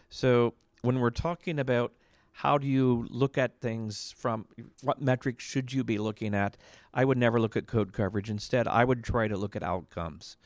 so 0.10 0.53
when 0.82 0.99
we're 0.99 1.10
talking 1.10 1.60
about 1.60 1.93
how 2.32 2.58
do 2.58 2.67
you 2.67 3.05
look 3.10 3.38
at 3.38 3.60
things 3.60 4.13
from 4.17 4.45
what 4.82 5.01
metrics 5.01 5.43
should 5.43 5.73
you 5.73 5.84
be 5.84 5.97
looking 5.97 6.34
at? 6.34 6.55
I 6.93 7.03
would 7.03 7.17
never 7.17 7.39
look 7.39 7.58
at 7.58 7.67
code 7.67 7.91
coverage. 7.91 8.29
Instead, 8.29 8.67
I 8.67 8.86
would 8.86 9.03
try 9.03 9.27
to 9.27 9.36
look 9.36 9.55
at 9.55 9.63
outcomes. 9.63 10.38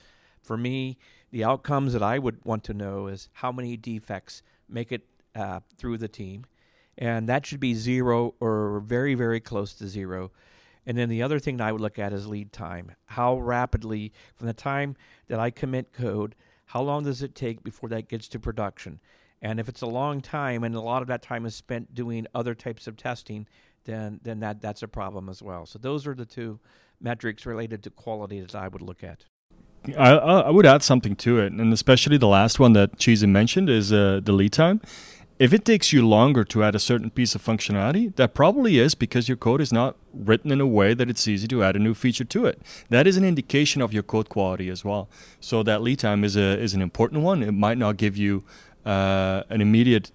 For 0.41 0.57
me, 0.57 0.97
the 1.31 1.43
outcomes 1.43 1.93
that 1.93 2.01
I 2.01 2.19
would 2.19 2.43
want 2.43 2.63
to 2.65 2.73
know 2.73 3.07
is 3.07 3.29
how 3.33 3.51
many 3.51 3.77
defects 3.77 4.41
make 4.67 4.91
it 4.91 5.03
uh, 5.36 5.59
through 5.77 5.97
the 5.97 6.07
team, 6.07 6.45
and 6.97 7.27
that 7.29 7.45
should 7.45 7.60
be 7.60 7.73
zero 7.73 8.36
or 8.39 8.82
very 8.86 9.15
very 9.15 9.39
close 9.39 9.73
to 9.75 9.88
zero. 9.88 10.32
And 10.86 10.97
then 10.97 11.10
the 11.10 11.23
other 11.23 11.39
thing 11.39 11.58
that 11.58 11.67
I 11.67 11.71
would 11.71 11.82
look 11.82 11.97
at 11.97 12.13
is 12.13 12.27
lead 12.27 12.51
time. 12.51 12.91
How 13.06 13.39
rapidly, 13.39 14.12
from 14.36 14.47
the 14.47 14.53
time 14.53 14.95
that 15.27 15.39
I 15.39 15.49
commit 15.49 15.93
code, 15.93 16.36
how 16.65 16.82
long 16.82 17.03
does 17.06 17.21
it 17.21 17.36
take 17.36 17.63
before 17.63 17.89
that 17.89 18.10
gets 18.10 18.27
to 18.29 18.39
production? 18.39 18.99
And 19.41 19.60
if 19.60 19.69
it's 19.69 19.82
a 19.82 19.88
long 19.88 20.21
time 20.21 20.63
and 20.63 20.75
a 20.75 20.82
lot 20.82 21.01
of 21.01 21.08
that 21.08 21.21
time 21.21 21.45
is 21.45 21.56
spent 21.56 21.93
doing 21.93 22.27
other 22.34 22.56
types 22.56 22.88
of 22.88 22.97
testing, 22.97 23.47
then 23.86 24.19
then 24.23 24.39
that 24.39 24.62
that's 24.62 24.84
a 24.84 24.88
problem 24.88 25.29
as 25.29 25.41
well. 25.41 25.65
So 25.65 25.79
those 25.79 26.08
are 26.08 26.15
the 26.15 26.25
two 26.25 26.60
metrics 27.01 27.45
related 27.45 27.84
to 27.84 27.89
quality 27.89 28.39
that 28.39 28.56
I 28.56 28.67
would 28.69 28.82
look 28.82 29.03
at. 29.03 29.25
I, 29.97 30.12
I 30.12 30.49
would 30.49 30.65
add 30.65 30.82
something 30.82 31.13
to 31.17 31.39
it, 31.39 31.51
and 31.51 31.73
especially 31.73 32.17
the 32.17 32.27
last 32.27 32.58
one 32.58 32.71
that 32.71 32.97
Cheezy 32.97 33.27
mentioned 33.27 33.69
is 33.69 33.91
uh, 33.91 34.21
the 34.23 34.32
lead 34.32 34.53
time 34.53 34.79
if 35.39 35.51
it 35.51 35.65
takes 35.65 35.91
you 35.91 36.07
longer 36.07 36.43
to 36.43 36.63
add 36.63 36.75
a 36.75 36.79
certain 36.79 37.09
piece 37.09 37.33
of 37.35 37.43
functionality, 37.43 38.15
that 38.15 38.33
probably 38.33 38.77
is 38.77 38.93
because 38.93 39.27
your 39.27 39.37
code 39.37 39.61
is 39.61 39.73
not 39.73 39.95
written 40.13 40.51
in 40.51 40.61
a 40.61 40.67
way 40.67 40.93
that 40.93 41.09
it's 41.09 41.27
easy 41.27 41.47
to 41.47 41.63
add 41.63 41.75
a 41.75 41.79
new 41.79 41.93
feature 41.93 42.23
to 42.23 42.45
it. 42.45 42.61
That 42.89 43.07
is 43.07 43.17
an 43.17 43.25
indication 43.25 43.81
of 43.81 43.93
your 43.93 44.03
code 44.03 44.29
quality 44.29 44.69
as 44.69 44.85
well. 44.85 45.09
So 45.39 45.63
that 45.63 45.81
lead 45.81 45.99
time 45.99 46.23
is 46.23 46.35
a 46.35 46.59
is 46.59 46.73
an 46.73 46.81
important 46.81 47.23
one. 47.23 47.41
It 47.41 47.51
might 47.51 47.77
not 47.77 47.97
give 47.97 48.15
you 48.15 48.43
uh, 48.85 49.43
an 49.49 49.61
immediate. 49.61 50.11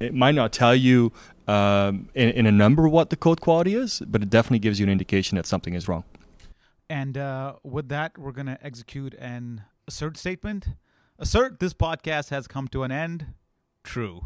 It 0.00 0.14
might 0.14 0.34
not 0.34 0.52
tell 0.52 0.76
you 0.76 1.12
um, 1.48 2.08
in, 2.14 2.30
in, 2.30 2.46
a 2.46 2.52
number 2.52 2.88
what 2.88 3.10
the 3.10 3.16
code 3.16 3.40
quality 3.40 3.74
is, 3.74 4.00
but 4.06 4.22
it 4.22 4.30
definitely 4.30 4.58
gives 4.60 4.78
you 4.78 4.84
an 4.84 4.90
indication 4.90 5.36
that 5.36 5.46
something 5.46 5.74
is 5.74 5.88
wrong. 5.88 6.04
And 6.90 7.18
uh, 7.18 7.54
with 7.64 7.88
that, 7.88 8.16
we're 8.16 8.32
going 8.32 8.46
to 8.46 8.58
execute 8.62 9.14
an 9.14 9.62
assert 9.88 10.16
statement. 10.16 10.68
Assert 11.18 11.58
this 11.58 11.74
podcast 11.74 12.28
has 12.28 12.46
come 12.46 12.68
to 12.68 12.82
an 12.84 12.92
end 12.92 13.26
true. 13.88 14.22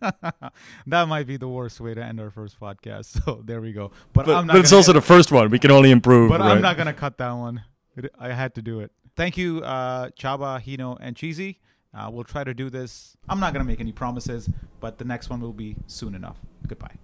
that 0.00 1.08
might 1.08 1.26
be 1.26 1.36
the 1.36 1.48
worst 1.48 1.80
way 1.80 1.94
to 1.94 2.02
end 2.02 2.20
our 2.20 2.30
first 2.30 2.58
podcast. 2.58 3.20
So 3.24 3.42
there 3.44 3.60
we 3.60 3.72
go. 3.72 3.90
But, 4.12 4.26
but, 4.26 4.46
but 4.46 4.56
it's 4.56 4.72
also 4.72 4.92
the 4.92 5.02
first 5.02 5.30
one. 5.30 5.50
We 5.50 5.58
can 5.58 5.70
only 5.70 5.90
improve. 5.90 6.30
But 6.30 6.40
right? 6.40 6.52
I'm 6.52 6.62
not 6.62 6.76
gonna 6.76 6.92
cut 6.92 7.18
that 7.18 7.32
one. 7.32 7.62
It, 7.96 8.12
I 8.18 8.32
had 8.32 8.54
to 8.54 8.62
do 8.62 8.80
it. 8.80 8.90
Thank 9.16 9.36
you, 9.36 9.60
uh, 9.62 10.10
Csaba, 10.10 10.62
Gino, 10.62 10.96
and 11.00 11.16
Cheezy. 11.16 11.56
Uh, 11.92 12.08
we'll 12.12 12.24
try 12.24 12.44
to 12.44 12.54
do 12.54 12.70
this. 12.70 13.16
I'm 13.28 13.40
not 13.40 13.52
gonna 13.52 13.64
make 13.64 13.80
any 13.80 13.92
promises, 13.92 14.48
but 14.80 14.98
the 14.98 15.04
next 15.04 15.30
one 15.30 15.40
will 15.40 15.52
be 15.52 15.76
soon 15.86 16.14
enough. 16.14 16.36
Goodbye. 16.66 16.94